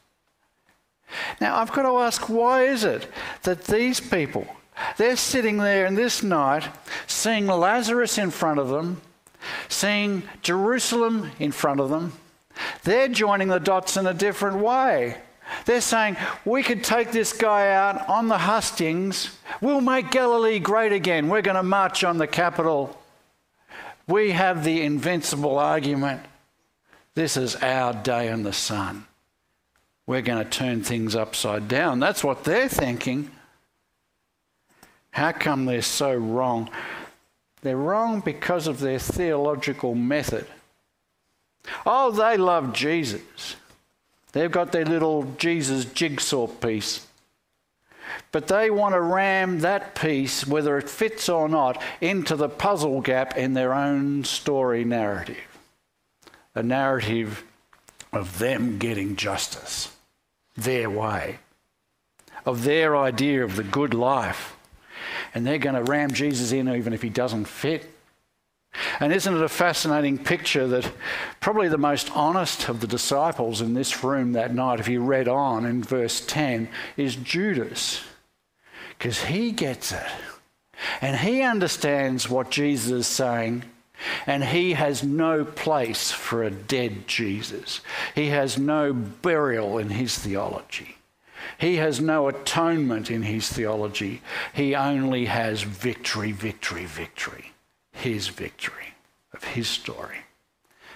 Now, 1.41 1.57
I've 1.57 1.73
got 1.73 1.83
to 1.83 1.99
ask 1.99 2.29
why 2.29 2.65
is 2.65 2.85
it 2.85 3.07
that 3.43 3.65
these 3.65 4.01
people, 4.01 4.47
they're 4.97 5.17
sitting 5.17 5.59
there 5.59 5.87
in 5.87 5.95
this 5.95 6.23
night, 6.23 6.69
seeing 7.07 7.47
Lazarus 7.47 8.19
in 8.19 8.31
front 8.31 8.59
of 8.59 8.69
them, 8.69 9.01
seeing 9.69 10.23
Jerusalem 10.43 11.31
in 11.39 11.53
front 11.53 11.81
of 11.81 11.91
them, 11.91 12.15
they're 12.85 13.09
joining 13.09 13.49
the 13.49 13.61
dots 13.61 13.97
in 13.97 14.07
a 14.07 14.15
different 14.15 14.59
way. 14.59 15.19
They're 15.65 15.81
saying, 15.81 16.17
we 16.45 16.63
could 16.63 16.83
take 16.85 17.13
this 17.13 17.33
guy 17.33 17.73
out 17.73 18.09
on 18.09 18.29
the 18.29 18.39
hustings. 18.39 19.37
We'll 19.61 19.81
make 19.81 20.11
Galilee 20.11 20.59
great 20.59 20.93
again. 20.93 21.29
We're 21.29 21.43
going 21.43 21.57
to 21.57 21.63
march 21.63 22.05
on 22.05 22.19
the 22.19 22.27
capital. 22.27 22.99
We 24.07 24.33
have 24.33 24.65
the 24.65 24.83
invincible 24.83 25.59
argument. 25.59 26.23
This 27.15 27.37
is 27.37 27.57
our 27.57 27.93
day 27.93 28.29
in 28.29 28.43
the 28.43 28.53
sun. 28.53 29.07
We're 30.07 30.23
going 30.23 30.43
to 30.43 30.51
turn 30.51 30.83
things 30.83 31.15
upside 31.15 31.69
down. 31.69 32.01
That's 32.01 32.25
what 32.25 32.45
they're 32.45 32.69
thinking. 32.69 33.31
How 35.11 35.33
come 35.33 35.67
they're 35.67 35.83
so 35.83 36.15
wrong? 36.15 36.71
They're 37.61 37.77
wrong 37.77 38.21
because 38.21 38.67
of 38.67 38.81
their 38.81 38.99
theological 38.99 39.95
method. 39.95 40.47
Oh, 41.87 42.11
they 42.11 42.37
love 42.37 42.73
Jesus. 42.73 43.57
They've 44.33 44.51
got 44.51 44.73
their 44.73 44.85
little 44.85 45.25
Jesus 45.39 45.85
jigsaw 45.85 46.47
piece. 46.47 47.07
But 48.31 48.47
they 48.47 48.71
want 48.71 48.95
to 48.95 49.01
ram 49.01 49.61
that 49.61 49.95
piece, 49.95 50.47
whether 50.47 50.79
it 50.79 50.89
fits 50.89 51.29
or 51.29 51.49
not, 51.49 51.83
into 52.01 52.35
the 52.37 52.49
puzzle 52.49 53.01
gap 53.01 53.37
in 53.37 53.55
their 53.55 53.75
own 53.75 54.25
story 54.25 54.85
narrative. 54.85 55.37
A 56.55 56.63
narrative 56.63 57.45
of 58.13 58.39
them 58.39 58.79
getting 58.79 59.17
justice, 59.17 59.95
their 60.57 60.91
way, 60.91 61.39
of 62.45 62.65
their 62.65 62.97
idea 62.97 63.45
of 63.45 63.57
the 63.57 63.63
good 63.63 63.95
life. 63.95 64.57
And 65.35 65.47
they're 65.47 65.59
going 65.59 65.75
to 65.75 65.91
ram 65.91 66.11
Jesus 66.11 66.53
in 66.53 66.69
even 66.69 66.93
if 66.93 67.03
he 67.03 67.09
doesn't 67.09 67.47
fit. 67.47 67.92
And 69.01 69.13
isn't 69.13 69.37
it 69.37 69.43
a 69.43 69.49
fascinating 69.49 70.19
picture 70.19 70.67
that 70.69 70.91
probably 71.41 71.69
the 71.69 71.79
most 71.79 72.11
honest 72.17 72.69
of 72.69 72.81
the 72.81 72.87
disciples 72.87 73.61
in 73.61 73.75
this 73.75 74.03
room 74.03 74.33
that 74.33 74.55
night, 74.55 74.81
if 74.81 74.89
you 74.89 75.03
read 75.03 75.29
on 75.29 75.67
in 75.67 75.83
verse 75.83 76.25
10, 76.25 76.69
is 76.97 77.17
Judas? 77.17 78.03
Because 78.97 79.25
he 79.25 79.53
gets 79.53 79.93
it. 79.93 80.07
And 81.01 81.17
he 81.19 81.43
understands 81.43 82.29
what 82.31 82.51
Jesus 82.51 82.91
is 82.91 83.07
saying. 83.07 83.65
And 84.27 84.43
he 84.43 84.73
has 84.73 85.05
no 85.05 85.45
place 85.45 86.11
for 86.11 86.43
a 86.43 86.51
dead 86.51 87.07
Jesus. 87.07 87.83
He 88.15 88.29
has 88.29 88.59
no 88.59 88.93
burial 88.93 89.79
in 89.79 89.91
his 89.91 90.19
theology. 90.19 90.97
He 91.59 91.77
has 91.77 92.01
no 92.01 92.29
atonement 92.29 93.11
in 93.11 93.23
his 93.23 93.49
theology. 93.49 94.23
He 94.55 94.75
only 94.75 95.27
has 95.27 95.63
victory, 95.63 96.33
victory, 96.33 96.87
victory 96.87 97.52
his 97.93 98.29
victory, 98.29 98.95
of 99.33 99.45
his 99.45 99.69
story. 99.69 100.19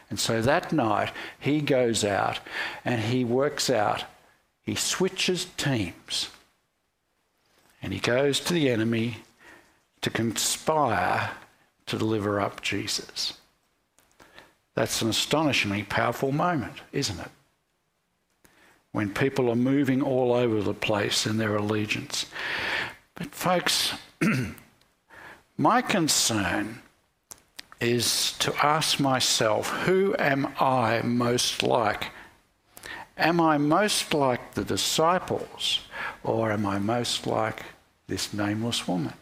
And 0.09 0.19
so 0.21 0.41
that 0.43 0.73
night, 0.73 1.13
he 1.39 1.61
goes 1.61 2.05
out 2.05 2.41
and 2.85 3.01
he 3.01 3.25
works 3.25 3.71
out, 3.71 4.05
he 4.63 4.75
switches 4.75 5.47
teams, 5.57 6.31
and 7.83 7.93
he 7.93 8.01
goes 8.01 8.41
to 8.41 8.53
the 8.53 8.71
enemy 8.71 9.19
to 10.01 10.11
conspire 10.11 11.31
to 11.87 11.99
deliver 11.99 12.41
up 12.41 12.61
Jesus. 12.63 13.35
That's 14.75 15.01
an 15.03 15.09
astonishingly 15.09 15.85
powerful 15.85 16.33
moment, 16.33 16.83
isn't 16.93 17.19
it? 17.19 17.31
When 18.93 19.13
people 19.13 19.51
are 19.51 19.57
moving 19.57 20.03
all 20.03 20.33
over 20.33 20.63
the 20.63 20.75
place 20.75 21.27
in 21.27 21.39
their 21.39 21.57
allegiance. 21.57 22.27
But, 23.15 23.35
folks, 23.35 23.95
my 25.59 25.83
concern 25.83 26.83
is 27.81 28.33
to 28.39 28.55
ask 28.65 28.99
myself, 29.01 29.71
who 29.85 30.15
am 30.19 30.53
I 30.59 31.03
most 31.03 31.63
like? 31.63 32.11
Am 33.19 33.41
I 33.41 33.59
most 33.59 34.13
like 34.13 34.55
the 34.55 34.65
disciples 34.65 35.81
or 36.23 36.53
am 36.53 36.67
I 36.67 36.79
most 36.79 37.27
like 37.27 37.63
this 38.07 38.33
nameless 38.33 38.87
woman? 38.87 39.15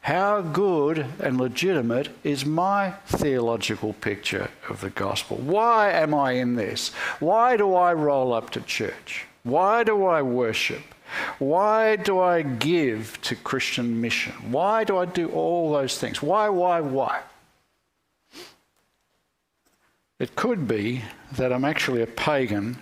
How 0.00 0.42
good 0.42 1.06
and 1.18 1.38
legitimate 1.38 2.10
is 2.22 2.44
my 2.44 2.90
theological 3.06 3.94
picture 3.94 4.50
of 4.68 4.82
the 4.82 4.90
gospel? 4.90 5.38
Why 5.38 5.92
am 5.92 6.12
I 6.12 6.32
in 6.32 6.56
this? 6.56 6.90
Why 7.20 7.56
do 7.56 7.74
I 7.74 7.94
roll 7.94 8.34
up 8.34 8.50
to 8.50 8.60
church? 8.60 9.26
Why 9.44 9.82
do 9.82 10.04
I 10.04 10.20
worship? 10.20 10.93
Why 11.38 11.96
do 11.96 12.20
I 12.20 12.42
give 12.42 13.20
to 13.22 13.36
Christian 13.36 14.00
mission? 14.00 14.32
Why 14.50 14.84
do 14.84 14.96
I 14.98 15.04
do 15.04 15.28
all 15.30 15.72
those 15.72 15.98
things? 15.98 16.22
Why, 16.22 16.48
why, 16.48 16.80
why? 16.80 17.22
It 20.18 20.36
could 20.36 20.68
be 20.68 21.02
that 21.32 21.52
I'm 21.52 21.64
actually 21.64 22.02
a 22.02 22.06
pagan 22.06 22.78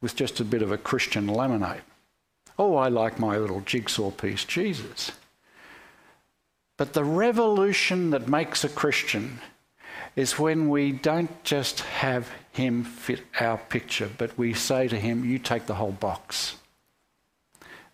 with 0.00 0.16
just 0.16 0.40
a 0.40 0.44
bit 0.44 0.62
of 0.62 0.72
a 0.72 0.78
Christian 0.78 1.26
lemonade. 1.26 1.82
Oh, 2.58 2.76
I 2.76 2.88
like 2.88 3.18
my 3.18 3.36
little 3.38 3.60
jigsaw 3.60 4.10
piece, 4.10 4.44
Jesus. 4.44 5.12
But 6.76 6.92
the 6.92 7.04
revolution 7.04 8.10
that 8.10 8.28
makes 8.28 8.64
a 8.64 8.68
Christian 8.68 9.40
is 10.16 10.38
when 10.38 10.68
we 10.68 10.92
don't 10.92 11.42
just 11.44 11.80
have 11.80 12.30
him 12.52 12.84
fit 12.84 13.22
our 13.40 13.58
picture, 13.58 14.10
but 14.18 14.36
we 14.38 14.54
say 14.54 14.88
to 14.88 14.98
him, 14.98 15.24
You 15.24 15.38
take 15.38 15.66
the 15.66 15.74
whole 15.74 15.92
box. 15.92 16.56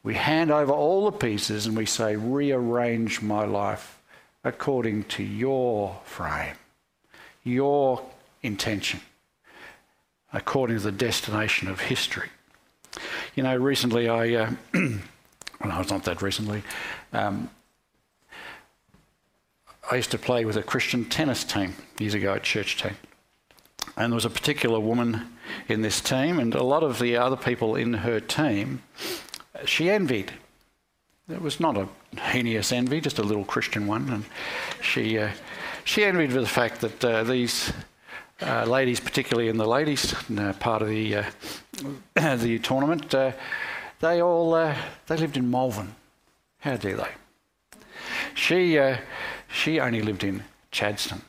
We 0.02 0.14
hand 0.14 0.50
over 0.50 0.72
all 0.72 1.04
the 1.04 1.16
pieces 1.16 1.66
and 1.66 1.76
we 1.76 1.86
say, 1.86 2.16
rearrange 2.16 3.20
my 3.20 3.44
life 3.44 4.00
according 4.42 5.04
to 5.04 5.22
your 5.22 5.98
frame, 6.04 6.56
your 7.44 8.02
intention, 8.42 9.00
according 10.32 10.78
to 10.78 10.82
the 10.82 10.92
destination 10.92 11.68
of 11.68 11.80
history. 11.80 12.30
You 13.34 13.42
know, 13.42 13.54
recently 13.56 14.08
I, 14.08 14.34
uh, 14.34 14.50
well, 14.74 15.80
it's 15.80 15.90
not 15.90 16.04
that 16.04 16.22
recently, 16.22 16.62
um, 17.12 17.50
I 19.90 19.96
used 19.96 20.12
to 20.12 20.18
play 20.18 20.44
with 20.44 20.56
a 20.56 20.62
Christian 20.62 21.04
tennis 21.04 21.44
team 21.44 21.74
years 21.98 22.14
ago 22.14 22.34
at 22.34 22.42
church 22.42 22.80
team. 22.80 22.96
And 23.96 24.12
there 24.12 24.14
was 24.14 24.24
a 24.24 24.30
particular 24.30 24.80
woman 24.80 25.36
in 25.68 25.82
this 25.82 26.00
team, 26.00 26.38
and 26.38 26.54
a 26.54 26.62
lot 26.62 26.82
of 26.82 27.00
the 27.00 27.16
other 27.16 27.36
people 27.36 27.74
in 27.74 27.94
her 27.94 28.20
team 28.20 28.82
she 29.64 29.90
envied. 29.90 30.32
It 31.28 31.40
was 31.40 31.60
not 31.60 31.76
a 31.76 31.88
heinous 32.18 32.72
envy, 32.72 33.00
just 33.00 33.18
a 33.18 33.22
little 33.22 33.44
Christian 33.44 33.86
one. 33.86 34.08
And 34.08 34.24
she, 34.82 35.18
uh, 35.18 35.30
she 35.84 36.04
envied 36.04 36.32
the 36.32 36.46
fact 36.46 36.80
that 36.80 37.04
uh, 37.04 37.22
these 37.22 37.72
uh, 38.42 38.64
ladies, 38.64 39.00
particularly 39.00 39.48
in 39.48 39.56
the 39.56 39.66
ladies 39.66 40.14
uh, 40.36 40.52
part 40.58 40.82
of 40.82 40.88
the, 40.88 41.16
uh, 41.16 41.24
the 42.36 42.58
tournament, 42.58 43.14
uh, 43.14 43.32
they 44.00 44.20
all 44.22 44.52
they 45.06 45.16
lived 45.16 45.36
in 45.36 45.50
Malvern. 45.50 45.94
How 46.60 46.76
dare 46.76 46.96
they? 46.96 47.08
she, 48.34 48.78
uh, 48.78 48.98
she 49.52 49.80
only 49.80 50.02
lived 50.02 50.24
in 50.24 50.42
Chadstone. 50.72 51.22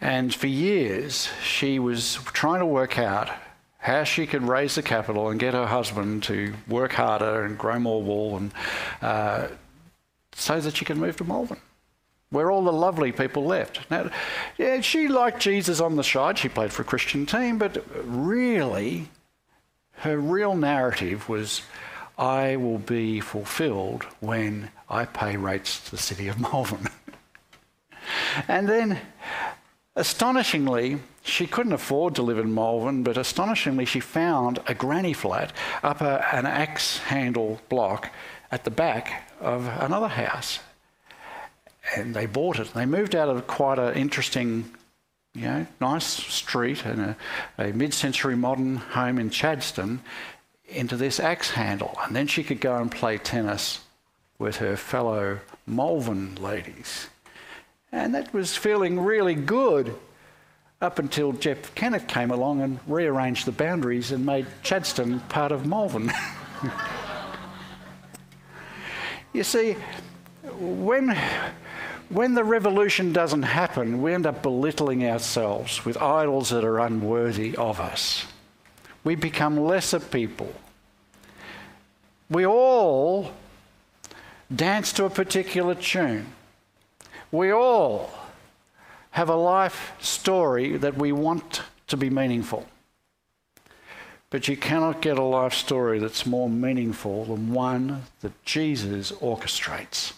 And 0.00 0.34
for 0.34 0.46
years, 0.46 1.28
she 1.42 1.78
was 1.78 2.14
trying 2.32 2.60
to 2.60 2.66
work 2.66 2.98
out 2.98 3.30
how 3.80 4.04
she 4.04 4.26
could 4.26 4.42
raise 4.42 4.74
the 4.74 4.82
capital 4.82 5.28
and 5.28 5.40
get 5.40 5.54
her 5.54 5.66
husband 5.66 6.22
to 6.24 6.54
work 6.68 6.92
harder 6.92 7.44
and 7.44 7.58
grow 7.58 7.78
more 7.78 8.02
wool 8.02 8.36
and 8.36 8.52
uh, 9.02 9.48
so 10.32 10.60
that 10.60 10.76
she 10.76 10.84
could 10.84 10.96
move 10.96 11.16
to 11.16 11.24
Malvern 11.24 11.60
where 12.30 12.50
all 12.50 12.62
the 12.62 12.72
lovely 12.72 13.12
people 13.12 13.44
left. 13.44 13.90
Now, 13.90 14.08
yeah, 14.56 14.80
she 14.80 15.08
liked 15.08 15.40
Jesus 15.40 15.80
on 15.80 15.96
the 15.96 16.04
side. 16.04 16.38
She 16.38 16.48
played 16.48 16.72
for 16.72 16.82
a 16.82 16.84
Christian 16.84 17.26
team, 17.26 17.58
but 17.58 17.84
really, 18.04 19.08
her 19.98 20.16
real 20.16 20.54
narrative 20.54 21.28
was 21.28 21.62
I 22.16 22.56
will 22.56 22.78
be 22.78 23.20
fulfilled 23.20 24.04
when 24.20 24.70
I 24.88 25.06
pay 25.06 25.36
rates 25.36 25.84
to 25.84 25.90
the 25.90 25.98
city 25.98 26.28
of 26.28 26.38
Malvern. 26.52 26.88
and 28.46 28.68
then, 28.68 29.00
astonishingly, 29.96 31.00
she 31.22 31.46
couldn't 31.46 31.72
afford 31.72 32.14
to 32.14 32.22
live 32.22 32.38
in 32.38 32.54
Malvern, 32.54 33.02
but 33.02 33.16
astonishingly, 33.16 33.84
she 33.84 34.00
found 34.00 34.58
a 34.66 34.74
granny 34.74 35.12
flat 35.12 35.52
up 35.82 36.00
a, 36.00 36.26
an 36.34 36.46
axe 36.46 36.98
handle 36.98 37.60
block 37.68 38.10
at 38.50 38.64
the 38.64 38.70
back 38.70 39.30
of 39.40 39.66
another 39.66 40.08
house 40.08 40.60
and 41.96 42.14
they 42.14 42.26
bought 42.26 42.58
it. 42.58 42.72
They 42.74 42.86
moved 42.86 43.14
out 43.14 43.28
of 43.28 43.46
quite 43.46 43.78
an 43.78 43.94
interesting, 43.94 44.70
you 45.34 45.42
know, 45.42 45.66
nice 45.80 46.04
street 46.04 46.84
and 46.84 47.00
a, 47.00 47.16
a 47.58 47.72
mid-century 47.72 48.36
modern 48.36 48.76
home 48.76 49.18
in 49.18 49.30
Chadstone 49.30 50.00
into 50.68 50.96
this 50.96 51.18
axe 51.18 51.50
handle, 51.50 51.98
and 52.02 52.14
then 52.14 52.26
she 52.26 52.44
could 52.44 52.60
go 52.60 52.76
and 52.76 52.90
play 52.90 53.18
tennis 53.18 53.80
with 54.38 54.56
her 54.56 54.76
fellow 54.76 55.40
Malvern 55.66 56.36
ladies. 56.36 57.08
And 57.92 58.14
that 58.14 58.32
was 58.32 58.56
feeling 58.56 59.00
really 59.00 59.34
good 59.34 59.96
up 60.82 60.98
until 60.98 61.32
Jeff 61.32 61.74
Kennett 61.74 62.08
came 62.08 62.30
along 62.30 62.62
and 62.62 62.80
rearranged 62.86 63.44
the 63.44 63.52
boundaries 63.52 64.12
and 64.12 64.24
made 64.24 64.46
Chadstone 64.62 65.20
part 65.28 65.52
of 65.52 65.66
Malvern. 65.66 66.10
you 69.34 69.44
see, 69.44 69.76
when 70.58 71.14
when 72.08 72.34
the 72.34 72.44
revolution 72.44 73.12
doesn't 73.12 73.42
happen, 73.42 74.00
we 74.00 74.14
end 74.14 74.24
up 74.24 74.42
belittling 74.42 75.06
ourselves 75.06 75.84
with 75.84 76.00
idols 76.00 76.48
that 76.48 76.64
are 76.64 76.78
unworthy 76.78 77.54
of 77.56 77.78
us. 77.78 78.24
We 79.04 79.16
become 79.16 79.60
lesser 79.60 80.00
people. 80.00 80.52
We 82.30 82.46
all 82.46 83.32
dance 84.54 84.94
to 84.94 85.04
a 85.04 85.10
particular 85.10 85.74
tune. 85.74 86.32
We 87.30 87.52
all 87.52 88.10
have 89.10 89.28
a 89.28 89.36
life 89.36 89.92
story 89.98 90.76
that 90.76 90.96
we 90.96 91.12
want 91.12 91.62
to 91.88 91.96
be 91.96 92.10
meaningful. 92.10 92.66
But 94.30 94.46
you 94.46 94.56
cannot 94.56 95.02
get 95.02 95.18
a 95.18 95.22
life 95.22 95.54
story 95.54 95.98
that's 95.98 96.24
more 96.24 96.48
meaningful 96.48 97.24
than 97.24 97.52
one 97.52 98.02
that 98.20 98.44
Jesus 98.44 99.10
orchestrates. 99.10 100.12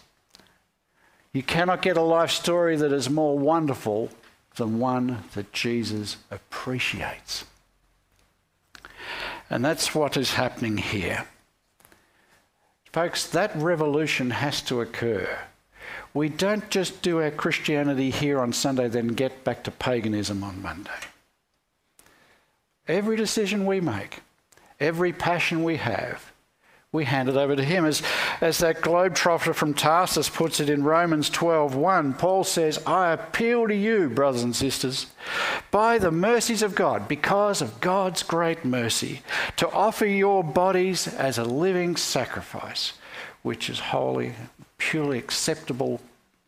You 1.32 1.42
cannot 1.42 1.80
get 1.80 1.96
a 1.96 2.02
life 2.02 2.30
story 2.30 2.76
that 2.76 2.92
is 2.92 3.08
more 3.08 3.38
wonderful 3.38 4.10
than 4.56 4.78
one 4.78 5.24
that 5.32 5.52
Jesus 5.52 6.18
appreciates. 6.30 7.46
And 9.48 9.64
that's 9.64 9.94
what 9.94 10.18
is 10.18 10.34
happening 10.34 10.76
here. 10.76 11.26
Folks, 12.92 13.26
that 13.28 13.56
revolution 13.56 14.30
has 14.30 14.60
to 14.62 14.82
occur. 14.82 15.38
We 16.14 16.28
don't 16.28 16.68
just 16.70 17.02
do 17.02 17.20
our 17.20 17.30
Christianity 17.30 18.10
here 18.10 18.38
on 18.40 18.52
Sunday, 18.52 18.88
then 18.88 19.08
get 19.08 19.44
back 19.44 19.64
to 19.64 19.70
paganism 19.70 20.44
on 20.44 20.60
Monday. 20.60 20.90
Every 22.86 23.16
decision 23.16 23.64
we 23.64 23.80
make, 23.80 24.20
every 24.78 25.12
passion 25.12 25.64
we 25.64 25.76
have, 25.76 26.32
we 26.92 27.06
hand 27.06 27.30
it 27.30 27.36
over 27.36 27.56
to 27.56 27.64
him. 27.64 27.86
As, 27.86 28.02
as 28.42 28.58
that 28.58 28.82
globetrotter 28.82 29.54
from 29.54 29.72
Tarsus 29.72 30.28
puts 30.28 30.60
it 30.60 30.68
in 30.68 30.84
Romans 30.84 31.30
12:1, 31.30 32.18
Paul 32.18 32.44
says, 32.44 32.78
I 32.86 33.12
appeal 33.12 33.66
to 33.66 33.74
you, 33.74 34.10
brothers 34.10 34.42
and 34.42 34.54
sisters, 34.54 35.06
by 35.70 35.96
the 35.96 36.10
mercies 36.10 36.62
of 36.62 36.74
God, 36.74 37.08
because 37.08 37.62
of 37.62 37.80
God's 37.80 38.22
great 38.22 38.62
mercy, 38.62 39.22
to 39.56 39.70
offer 39.70 40.04
your 40.04 40.44
bodies 40.44 41.08
as 41.08 41.38
a 41.38 41.44
living 41.44 41.96
sacrifice, 41.96 42.92
which 43.42 43.70
is 43.70 43.78
holy, 43.78 44.34
purely 44.90 45.18
acceptable 45.18 46.00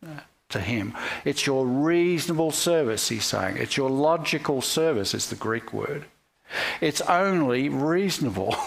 uh, 0.05 0.19
to 0.49 0.59
him. 0.59 0.93
It's 1.23 1.47
your 1.47 1.65
reasonable 1.65 2.51
service, 2.51 3.07
he's 3.09 3.25
saying. 3.25 3.57
It's 3.57 3.77
your 3.77 3.89
logical 3.89 4.61
service, 4.61 5.13
is 5.13 5.29
the 5.29 5.35
Greek 5.35 5.73
word. 5.73 6.05
It's 6.81 7.01
only 7.01 7.69
reasonable. 7.69 8.55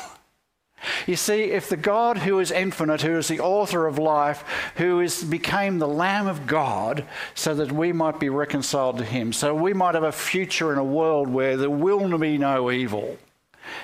You 1.09 1.17
see, 1.17 1.51
if 1.51 1.69
the 1.69 1.77
God 1.77 2.19
who 2.19 2.39
is 2.39 2.53
infinite, 2.53 3.03
who 3.03 3.19
is 3.19 3.27
the 3.27 3.41
author 3.41 3.87
of 3.87 3.99
life, 3.99 4.45
who 4.77 5.01
is 5.01 5.25
became 5.25 5.79
the 5.79 5.89
Lamb 5.89 6.29
of 6.29 6.47
God, 6.47 7.05
so 7.35 7.53
that 7.57 7.73
we 7.73 7.93
might 7.93 8.21
be 8.21 8.29
reconciled 8.29 8.99
to 8.99 9.05
Him, 9.05 9.33
so 9.33 9.53
we 9.57 9.75
might 9.75 9.97
have 9.97 10.05
a 10.05 10.13
future 10.13 10.73
in 10.73 10.79
a 10.79 10.85
world 10.85 11.29
where 11.29 11.57
there 11.57 11.69
will 11.69 12.17
be 12.17 12.39
no 12.39 12.71
evil. 12.71 13.19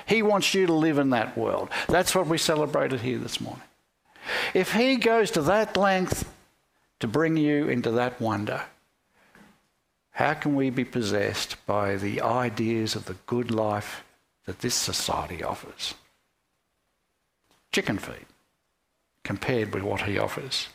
He 0.05 0.21
wants 0.21 0.53
you 0.53 0.67
to 0.67 0.73
live 0.73 0.97
in 0.97 1.09
that 1.09 1.37
world. 1.37 1.67
That's 1.89 2.15
what 2.15 2.27
we 2.27 2.37
celebrated 2.37 3.01
here 3.01 3.17
this 3.17 3.41
morning. 3.41 3.61
If 4.53 4.73
He 4.73 4.95
goes 4.97 5.31
to 5.31 5.41
that 5.43 5.77
length 5.77 6.31
to 6.99 7.07
bring 7.07 7.37
you 7.37 7.67
into 7.67 7.91
that 7.91 8.19
wonder, 8.19 8.63
how 10.11 10.33
can 10.33 10.55
we 10.55 10.69
be 10.69 10.85
possessed 10.85 11.57
by 11.65 11.97
the 11.97 12.21
ideas 12.21 12.95
of 12.95 13.05
the 13.05 13.17
good 13.25 13.51
life 13.51 14.03
that 14.45 14.59
this 14.59 14.75
society 14.75 15.43
offers? 15.43 15.93
chicken 17.75 17.97
feed 17.97 18.25
compared 19.25 19.73
with 19.73 19.83
what 19.83 20.03
he 20.03 20.17
offers. 20.17 20.69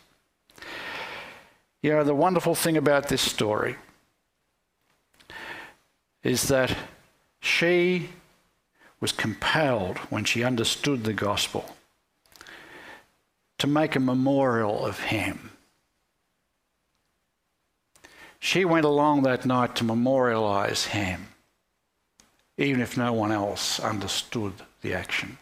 You 1.83 1.93
know, 1.93 2.05
the 2.05 2.15
wonderful 2.15 2.55
thing 2.55 2.77
about 2.77 3.09
this 3.09 3.23
story 3.23 3.77
is 6.23 6.49
that 6.49 6.77
she 7.41 8.11
was 9.01 9.13
compelled, 9.13 9.97
when 10.11 10.25
she 10.25 10.45
understood 10.45 11.05
the 11.05 11.15
gospel, 11.15 11.75
to 13.61 13.67
make 13.67 13.95
a 13.95 14.01
memorial 14.01 14.87
of 14.87 14.99
him. 14.99 15.51
She 18.39 18.65
went 18.65 18.87
along 18.87 19.23
that 19.23 19.45
night 19.45 19.77
to 19.77 19.85
memorialize 19.85 20.87
him, 20.87 21.29
even 22.57 22.81
if 22.81 22.97
no 22.97 23.13
one 23.13 23.31
else 23.31 23.79
understood 23.79 24.55
the 24.81 24.95
action. 24.95 25.37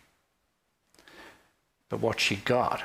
But 1.88 2.00
what 2.00 2.18
she 2.18 2.34
got 2.34 2.82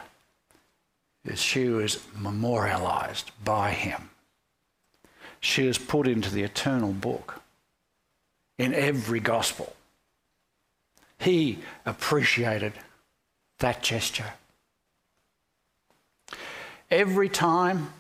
is 1.25 1.41
she 1.41 1.67
was 1.67 1.99
memorialized 2.15 3.31
by 3.43 3.71
him. 3.71 4.11
She 5.39 5.65
was 5.65 5.79
put 5.79 6.07
into 6.07 6.29
the 6.29 6.43
eternal 6.43 6.93
book 6.93 7.41
in 8.59 8.75
every 8.75 9.19
gospel. 9.19 9.75
He 11.17 11.57
appreciated 11.87 12.73
that 13.57 13.81
gesture. 13.81 14.33
Every 16.91 17.29
time 17.29 17.93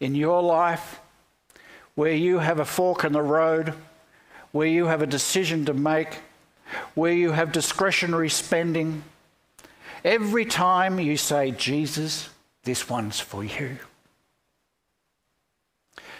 in 0.00 0.14
your 0.14 0.42
life 0.42 1.00
where 1.94 2.12
you 2.12 2.38
have 2.38 2.60
a 2.60 2.64
fork 2.64 3.04
in 3.04 3.12
the 3.12 3.22
road, 3.22 3.74
where 4.52 4.66
you 4.66 4.86
have 4.86 5.02
a 5.02 5.06
decision 5.06 5.64
to 5.66 5.74
make, 5.74 6.18
where 6.94 7.12
you 7.12 7.32
have 7.32 7.52
discretionary 7.52 8.28
spending, 8.28 9.02
Every 10.06 10.44
time 10.44 11.00
you 11.00 11.16
say, 11.16 11.50
Jesus, 11.50 12.28
this 12.62 12.88
one's 12.88 13.18
for 13.18 13.42
you, 13.42 13.78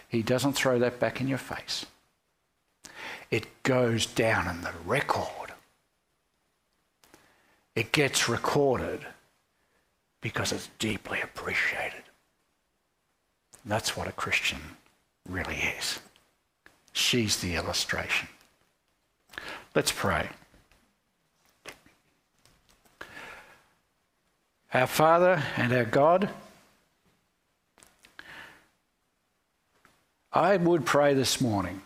he 0.09 0.23
doesn't 0.23 0.55
throw 0.55 0.81
that 0.81 0.99
back 0.99 1.21
in 1.21 1.29
your 1.29 1.39
face. 1.39 1.87
It 3.31 3.63
goes 3.63 4.05
down 4.05 4.49
in 4.49 4.63
the 4.63 4.73
record. 4.85 5.53
It 7.77 7.93
gets 7.93 8.29
recorded 8.29 9.07
because 10.27 10.51
it's 10.51 10.69
deeply 10.81 11.21
appreciated. 11.21 12.03
That's 13.65 13.97
what 13.97 14.09
a 14.09 14.13
Christian 14.13 14.59
really 15.29 15.55
is. 15.79 16.01
She's 16.93 17.37
the 17.37 17.55
illustration. 17.55 18.27
Let's 19.73 19.93
pray. 19.93 20.29
Our 24.75 24.89
Father 24.89 25.45
and 25.57 25.73
our 25.73 25.85
God, 25.85 26.29
I 30.33 30.57
would 30.57 30.85
pray 30.85 31.15
this 31.15 31.41
morning 31.41 31.83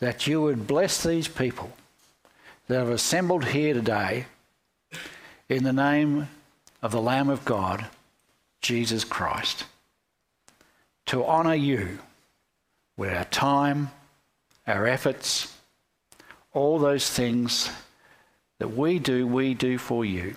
that 0.00 0.26
you 0.26 0.42
would 0.42 0.66
bless 0.66 1.02
these 1.02 1.28
people 1.28 1.72
that 2.68 2.78
have 2.78 2.90
assembled 2.90 3.46
here 3.46 3.72
today 3.72 4.26
in 5.48 5.64
the 5.64 5.72
name 5.72 6.28
of 6.82 6.90
the 6.90 7.00
Lamb 7.00 7.28
of 7.28 7.44
God 7.44 7.86
Jesus 8.60 9.04
Christ, 9.04 9.64
to 11.06 11.24
honour 11.24 11.54
you 11.54 11.98
with 12.96 13.12
our 13.12 13.24
time, 13.24 13.90
our 14.66 14.86
efforts, 14.86 15.56
all 16.52 16.78
those 16.78 17.08
things 17.08 17.70
that 18.58 18.76
we 18.76 18.98
do, 18.98 19.26
we 19.26 19.54
do 19.54 19.78
for 19.78 20.04
you. 20.04 20.36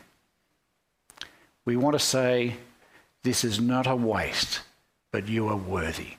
We 1.66 1.76
want 1.76 1.94
to 1.94 2.00
say, 2.00 2.56
this 3.24 3.44
is 3.44 3.60
not 3.60 3.88
a 3.88 3.96
waste, 3.96 4.62
but 5.12 5.28
you 5.28 5.48
are 5.48 5.56
worthy. 5.56 6.18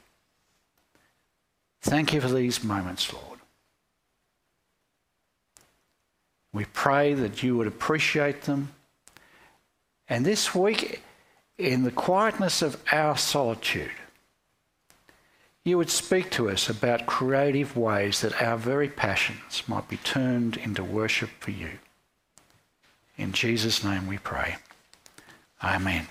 Thank 1.81 2.12
you 2.12 2.21
for 2.21 2.29
these 2.29 2.62
moments, 2.62 3.12
Lord. 3.12 3.41
We 6.53 6.65
pray 6.65 7.15
that 7.15 7.43
you 7.43 7.57
would 7.57 7.67
appreciate 7.67 8.43
them. 8.43 8.73
And 10.09 10.25
this 10.25 10.55
week, 10.55 11.03
in 11.59 11.83
the 11.83 11.90
quietness 11.90 12.62
of 12.62 12.83
our 12.92 13.16
solitude, 13.16 13.90
you 15.64 15.77
would 15.79 15.90
speak 15.90 16.31
to 16.31 16.49
us 16.49 16.69
about 16.69 17.07
creative 17.07 17.77
ways 17.77 18.21
that 18.21 18.40
our 18.40 18.57
very 18.57 18.88
passions 18.88 19.64
might 19.66 19.88
be 19.88 19.97
turned 19.97 20.57
into 20.57 20.85
worship 20.85 21.31
for 21.40 21.51
you. 21.51 21.79
In 23.16 23.33
Jesus' 23.33 23.83
name 23.83 24.07
we 24.07 24.19
pray. 24.19 24.57
Amen. 25.64 26.07